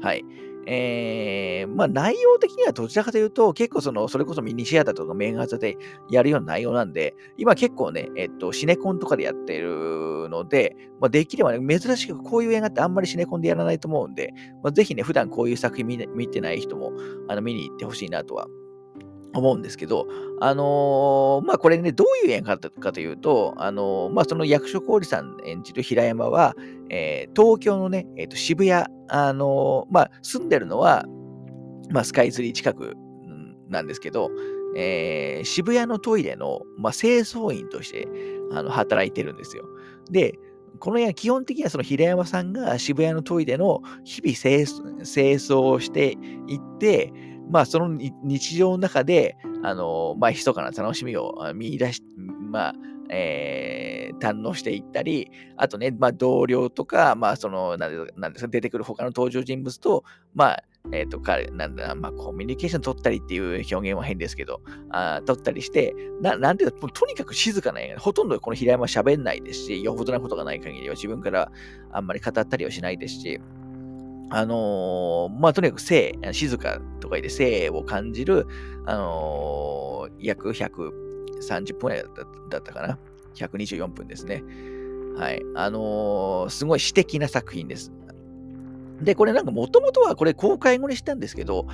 [0.00, 0.24] はい。
[0.66, 5.78] えー、まあ内容的にはどちらかというと、結構その、それこそミニシアターとかメンガ座で
[6.10, 16.92] やるような内容なんで、今結構ね、えっと、シネコンとかでやってるので、まあ、できればね、珍しくこういう映画ってあんまりシネコンでやらないと思うんで、まあ、ぜひね、普段こういう作品見見てない人も、
[17.28, 18.48] あの、見に行ってほしいなとは
[19.34, 20.06] 思うんですけど、
[20.40, 26.54] あのー、まあこれね、どういう映画かというと、あのー、まあその役所広司さん演じる平山は、
[26.90, 31.04] えー、東京のね、えー、と渋谷、あのまあ住んでるのは、
[31.90, 32.94] まあスカイツリー近く
[33.68, 34.30] なんですけど、
[34.76, 38.06] えー、渋谷のトイレの、まあ、清掃員として
[38.52, 39.64] あの働いてるんですよ。
[40.10, 40.38] で、
[40.78, 44.64] この映画、基本的にはその平山さんが渋谷のトイレの日々清
[45.36, 46.12] 掃をして
[46.48, 47.12] いって、
[47.48, 52.02] まあ、その日常の中で、あの、まあ、密かな楽しみを見出し、
[52.50, 52.74] まあ、
[53.08, 71.50] えー、堪能していったり、あとね、まあ、同僚とか、まあ、その、なんですか、出てくる他の登場人物と、まあ、えっ、ー、と、彼、なんだ、まあ、コミュニケーション取ったりっていう表現は変ですけど、あ取ったりして、ななんていうか、とにかく静かな映画、ほとんどこの平山喋んないですし、よほどなことがない限りは自分から
[71.90, 73.40] あんまり語ったりはしないですし、
[74.30, 78.46] あのー、まあ、とにかく静、静かとか言って静を感じる、
[78.84, 82.04] あのー、約130分ぐらい
[82.50, 82.98] だったかな
[83.34, 84.42] ？124分ですね。
[85.16, 85.42] はい。
[85.54, 87.92] あのー、すごい詩的な作品です。
[89.00, 91.66] で、これなんかもともとはこれ公開後にしたんですけど、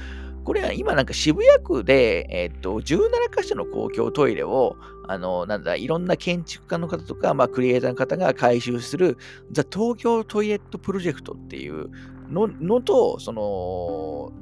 [0.45, 4.77] これは今なんか渋谷区で、えっと、17箇所の公共トイレを、
[5.07, 9.19] あの、なんだ、いろんな建築家の方とか、まあ、クリエイターの方が改修する、
[9.53, 11.91] ザ・東京トイレットプロジェクトっていう
[12.29, 14.33] ののと、その、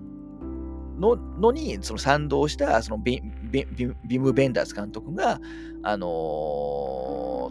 [1.01, 3.67] ののにその賛同したそのビビ
[4.07, 5.41] ビム・ベンダース監督が、
[5.83, 6.07] あの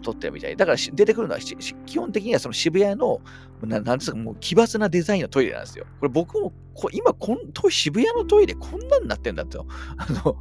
[0.02, 0.56] 撮ってるみたい。
[0.56, 3.20] だから出てくるのは基本的にはその渋谷の
[3.62, 5.84] ななんですかもう奇抜なデザインのトイレなんですよ。
[5.98, 7.38] これ僕もこ今こん
[7.70, 9.66] 渋谷のトイレこんなんなってんだと。
[9.98, 10.36] あの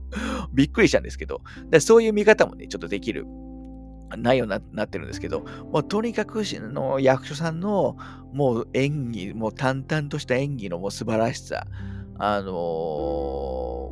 [0.53, 1.41] びっくりしたんですけど。
[1.79, 3.25] そういう見方もねちょっとできる。
[4.17, 5.41] 内容になってるんですけど、
[5.71, 7.97] もうとにかくの役所さんの
[8.33, 11.65] もう演技、もう淡々とした演技のもう素晴らしさ、
[12.17, 12.53] あのー、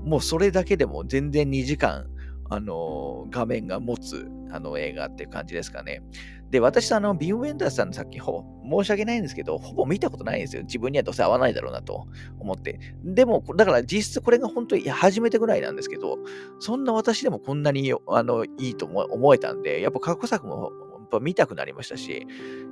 [0.08, 2.08] もうそれだけでも全然2時間、
[2.50, 6.02] あのー、画面が持つあの映画っていう感じですかね。
[6.50, 10.64] で、私、あの、ビン・ウェンダーさんのさっきほ申し訳ないんですけど、ほぼ見たことないんですよ。
[10.64, 12.08] 自分にはどうせ合わないだろうなと
[12.40, 12.80] 思って。
[13.04, 16.18] でも、だから実質これが本当に初めてぐらいなんですけど、
[16.60, 22.26] そんな私でもこんなにあのいいと思えたんで、やっぱ過去作もやっぱ見たくなりましたし、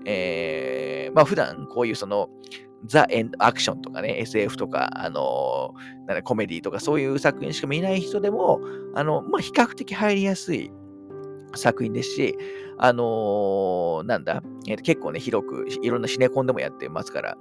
[0.05, 2.29] えー、まあ普段こういうその
[2.85, 8.59] ザ・エンド・アクションとかね、SF とか、あのー、なんコメディとかそういう作品しか見ない人でも、
[8.93, 10.71] あの、まあ、比較的入りやすい
[11.55, 12.37] 作品ですし、
[12.77, 17.37] あのー、なんだ、えー、結構ね、広く、いろんなシネコンでもやってますから、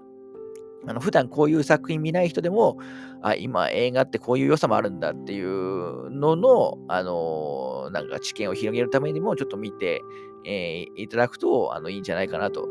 [0.86, 2.78] あの普段こういう作品見ない人でも、
[3.22, 10.02] あ、今映画ってこういう良さもあるんだっていうのの、あのー、なんか知見を広げるためにもちょっと見て、
[10.44, 12.68] えー、いただくと、あの、いいんじゃないかなと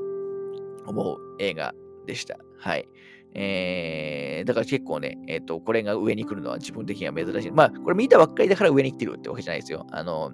[0.86, 1.74] 思う映画
[2.06, 2.38] でした。
[2.60, 2.88] はい。
[3.36, 7.52] えー、だから結構ね、えっ、ー、と、これが上に来るのは自分的には珍しい。
[7.52, 9.88] まあ、これ見たばっかりだから上に来てるってわけじゃないですよ。
[9.92, 10.32] あの、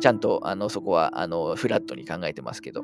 [0.00, 2.82] ちゃんと、あの、そこは、あの、フラットに考えてますけど。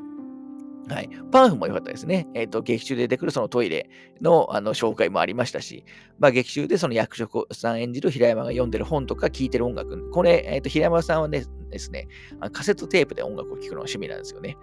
[0.88, 1.08] はい。
[1.30, 2.26] パンフも良かったですね。
[2.34, 3.88] えっ、ー、と、劇中で出てくるそのトイレ
[4.20, 5.84] のあの紹介もありましたし、
[6.18, 12.08] まあ、劇中でその役職さん演じる平山が読んでる本とか聴いてる音楽、これ、えっ、ー、と、平山さんはねですね、
[12.50, 14.56] カセットテープで音楽を聴くのが趣味なんですよね。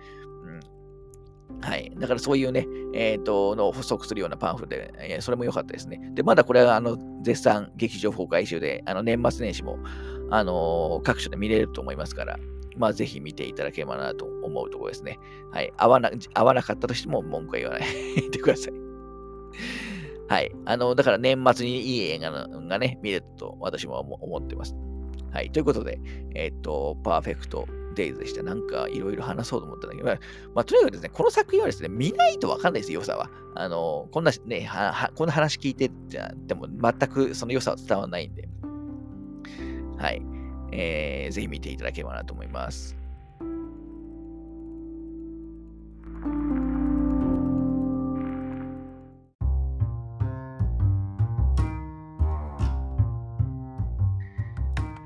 [1.61, 1.91] はい。
[1.97, 5.99] だからそういうね、えっ、ー、と、の補足するようなパンフで、えー、それも良かったですね。
[6.13, 9.77] で、まだこれは、あの、絶賛劇場公開中で、あの、年末年始も、
[10.31, 12.37] あのー、各所で見れると思いますから、
[12.77, 15.19] まあ、ぜひ見ていただければなと思うところですね。
[15.51, 15.73] はい。
[15.77, 18.73] 合わな、合わなかったとしても文句は言わないでください。
[20.29, 20.51] はい。
[20.65, 24.75] あの、だから年末にいい映画がね、見れると私も思ってます。
[25.31, 25.51] はい。
[25.51, 25.99] ということで、
[26.35, 28.43] えっ、と、パーフェクトデイズでした。
[28.43, 30.07] なんかいろいろ話そうと思ったんだけど、
[30.53, 33.29] まあ、とにかくですね、この作品はですね、見ないとわかんないですよ、良さは。
[33.55, 38.47] あの、こんなね、はこんな話聞いてても全くその良さは伝わらないんで、
[39.99, 40.21] はい。
[40.71, 42.95] えー、ぜひ見ていただければなと思います。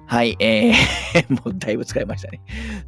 [0.06, 0.74] はい、えー
[1.44, 2.40] もうだいぶ使いましたね。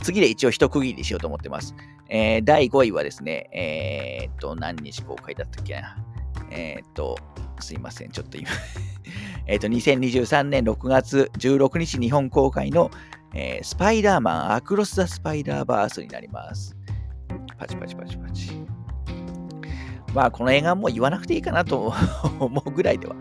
[0.04, 1.76] 次で一応一区切りしようと思ってます。
[2.08, 5.98] えー、第5位はですね、えー、っと、何日公開だったっけな。
[6.52, 7.18] えー、っと、
[7.60, 8.48] すいません、ちょっと今
[9.48, 12.90] えっと、2023年6月16日日本公開の、
[13.34, 16.76] えー、スパイダーマンアクロス・ザ・スパイダーバースになります。
[17.58, 18.66] パチパチパチパチ。
[20.16, 21.94] まあ、この映画も言わなくていいかなと
[22.40, 23.18] 思うぐらいでは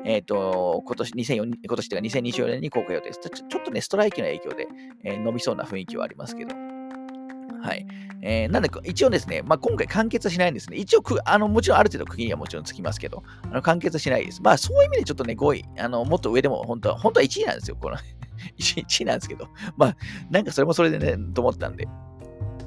[0.05, 3.19] えっ、ー、と、今年、2004今年というか2024年に公開予定です。
[3.19, 4.67] ちょっとね、ストライキの影響で、
[5.03, 6.55] えー、伸びそうな雰囲気はありますけど、
[7.61, 7.85] はい。
[8.21, 10.77] えー、なんで、一応ですね、まあ、今回完結はしないんですね。
[10.77, 14.41] 一応あの、もちろんある程度区切りはもちろんつきますけど、あの完結はしないです。
[14.41, 17.97] まあ、そういう意味でちょっとね、5位、あの、もっと上でも、本当は、本当は1位なんですよ、この
[18.57, 19.97] 1, 日なんですけど、まあ、
[20.29, 21.87] なんかそれもそれでね、と思ったんで。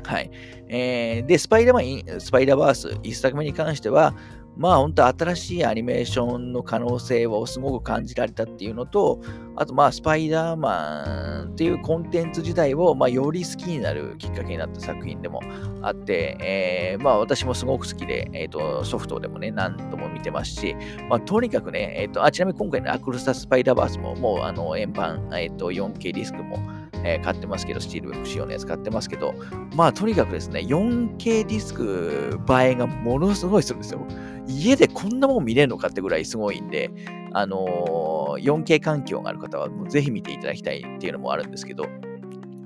[0.04, 0.30] はい。
[0.68, 4.14] えー、で、スパイダーマン、スパイダーバース1作目に関しては、
[4.56, 9.20] まあ本当新しいアニメーションの可能性をすごく感じられたっていうのと、
[9.56, 15.40] あとまあスパイダーマンっていうコンテンツ自体をまあより好きになるきっかけになった作品でも
[15.80, 20.76] あって、えー、まあ私もすごく好きで、えー、とソフトでもね何度も見てますし、
[21.08, 26.58] まあとにかくね、えー、とあちなみに今回のアクロスタスパイダーバースももうあの円盤、えー、と 4K ディスクも、
[27.02, 29.34] 買ってますけど、スチールブック仕様のやつ買ってますけど、
[29.74, 34.06] まあとにかくですね、4K ディスク映えがものすごいするんですよ。
[34.46, 36.90] 家でこんなもん見れるのかってぐらいすごいんで、
[37.32, 41.86] あのー、4K 環境がある方はもうぜひ見ていただきたいっていうのもあるんですけど、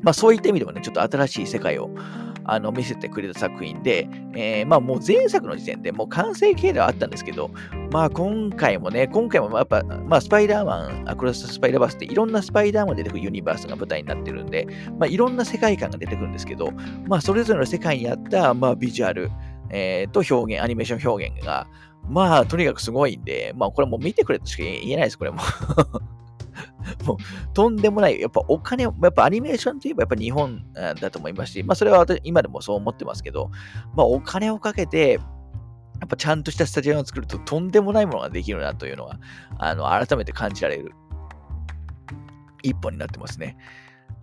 [0.02, 1.90] まあそういった意味でもね、ちょっと新しい世界を
[2.48, 7.50] あの見せてくれた作品で、えー、まあもう前作の時点でもう完成形ではあったんですけど、
[7.90, 14.66] まあ今回もね、今回もやっぱ、まあスパイダーマン、アクロススパイダーバースっていろんなスパイダーマン出てくるユニバースが舞台になってるんで、
[14.98, 16.70] まあいろんな世界観が出てくるんですけど、
[17.06, 19.30] まあそれぞれの世界にあった、まあビジュアル、
[19.70, 21.66] えー、と表現、アニメーション表現が、
[22.08, 25.38] まあとにかくすごいんで、まあこれもう見てくれとしか言えないです、これも
[27.04, 27.16] もう、
[27.52, 28.20] とんでもない。
[28.20, 33.50] やっぱお金、やっぱアニメーションといえばやっぱ日本だと思いますし、まあそれは私、今でもそう思ってますけど、
[33.94, 35.20] まあお金をかけて、
[36.00, 39.18] やっぱちゃんとしたスタジオを作るととんでもないものができるなというのは、
[39.58, 40.92] あの、改めて感じられる
[42.62, 43.56] 一本になってますね。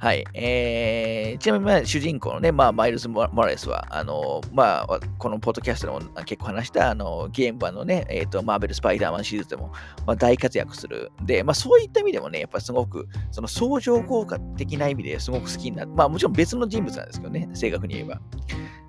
[0.03, 0.25] はい。
[0.33, 9.71] えー、ちなみに、まあ、主人公のね、まあ、マイルズ・モラレスは、あの、まあ、このポッドキャストでも結構話した、あの、ゲーム版のね、えっ、ー、と、マーベル・スパイダーマンシリーズでも、
[10.05, 11.09] まあ、大活躍する。
[11.21, 18.19] で、まあ、そういった意味でもね、やっぱすごく、その相乗効果的な意味ですごく好きになって、まあ、もちろん別の人物なんですけどね、正確に言えば。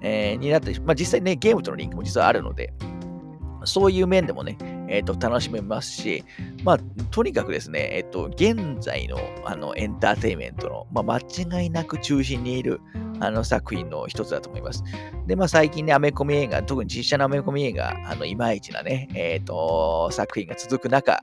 [0.00, 2.72] えー、になって、まあ、実際ね、ゲームとのリンクも実はあるので、
[3.66, 4.56] そういう面でもね、
[4.88, 6.24] えっ、ー、と、楽しめますし、
[6.62, 6.78] まあ、
[7.10, 12.80] とにかくですね、えっ、ー、と、現在の、あの、エンターテインメントの、まあ、間違いなく中心にいる、
[13.20, 14.82] あの、作品の一つだと思います。
[15.26, 21.22] で、まあ、最近ね、アメコミ映画、特に実写のアメコミ映画、あの、いまいちなね、えっ、ー、と、作品が続く中、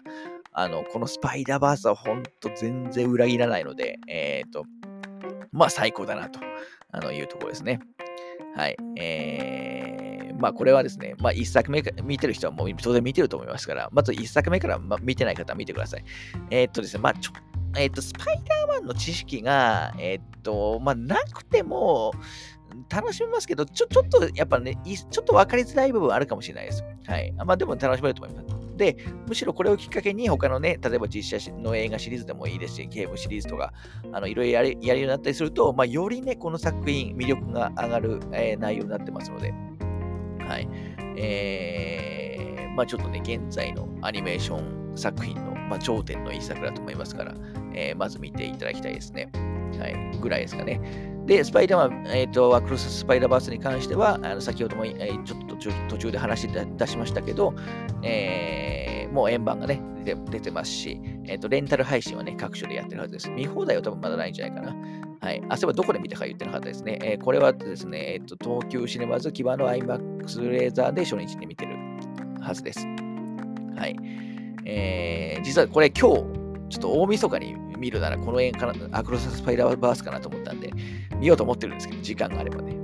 [0.54, 4.66] あの、このスパイダーバースは本当全然裏切らないので、えっ、と、
[5.52, 6.40] まあ、最高だなと、
[6.92, 7.80] あの、いうところですね。
[8.56, 8.76] はい。
[8.98, 9.71] えー、
[10.42, 16.04] まあこれはですね、まあ1作目見てる人はもう当然見てると思いますから、まず1作目から、ま見てない方は見てください。
[16.50, 17.32] えー、っとですね、まあちょ
[17.78, 22.14] えー、っと、スパイダーマンの知識が、えー、っと、まあなくても、
[22.90, 26.84] 楽しめますけど、ちょ、ちょっと、やっぱね、ちょっと分かりづらい部分あるかもしれないです。
[27.06, 27.32] はい。
[27.34, 28.62] まあでも楽しめると思います。
[28.78, 33.74] で、むしろこれをきっかけに他のね、例えば実写の映画シリーズでもいいですし、ゲームシリーズとか、
[34.12, 39.54] あのいろいろやるようになったりすると、まあ、よりね、この作品、魅力が上がる、えー、内容になってますので、
[40.52, 40.68] はい。
[41.16, 47.34] えー、まあちょっとね、現在のアニメーション作品の、まあ、頂点の一作だと思いますから、
[47.74, 49.32] えー、まず見ていただきたいですね。
[49.80, 50.18] はい。
[50.20, 50.82] ぐらいですかね。
[51.26, 55.56] で、スパイダーマン、えっ、ー、と、アクロス・スパイダーバースに関しては、あの先ほども、えー、ちょっと
[55.88, 57.54] 途中で話し出しましたけど、
[58.04, 63.30] えー、もう円盤がね、出て出てますし、えっ、ー、と、レンタル配信はね、各所でやってるはずです。
[63.30, 64.76] 見放題は多分まだないんじゃないかな。
[65.22, 65.44] はい。
[65.50, 66.98] あ、そういえばどこで見たか言ってなかったですね。
[67.04, 71.76] えー、これはですね、えっ、と、東急シネマズ基盤の IMAX レーザーで初日に見てる
[72.42, 72.88] はずです。
[73.78, 73.96] はい。
[74.66, 76.16] えー、実はこれ今日、
[76.70, 80.72] ちょっと大晦日に見るならこの映画かな、アクロススパイダーバースかなと思ったんで、
[81.18, 82.76] 見ようと思ってるんですけど、時間があればね。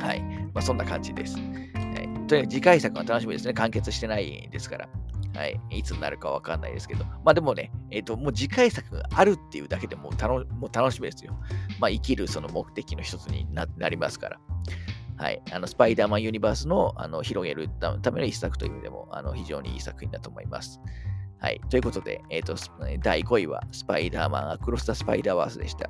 [0.00, 0.20] はい。
[0.52, 1.36] まあ、そんな感じです。
[1.36, 3.54] はい、とにかく次回作が楽しみですね。
[3.54, 4.88] 完結してないですから。
[5.38, 5.60] はい。
[5.70, 7.04] いつになるかわかんないですけど。
[7.24, 11.38] まあでもね、えっ、ー、と、もう次回作があるっていうだけでも楽もう楽しみですよ。
[11.78, 14.40] まあ生きるその目的の一つになりますから。
[15.16, 15.40] はい。
[15.52, 20.80] あの、スパイダーマンユニバースのあの広げるための一作という意味でも、あの非常にいい作品だと思います。
[21.38, 21.60] はい。
[21.70, 22.56] ということで、えっ、ー、と、
[22.98, 25.88] 第5位はスパイダーマンアクロスタスパイダーバースでした。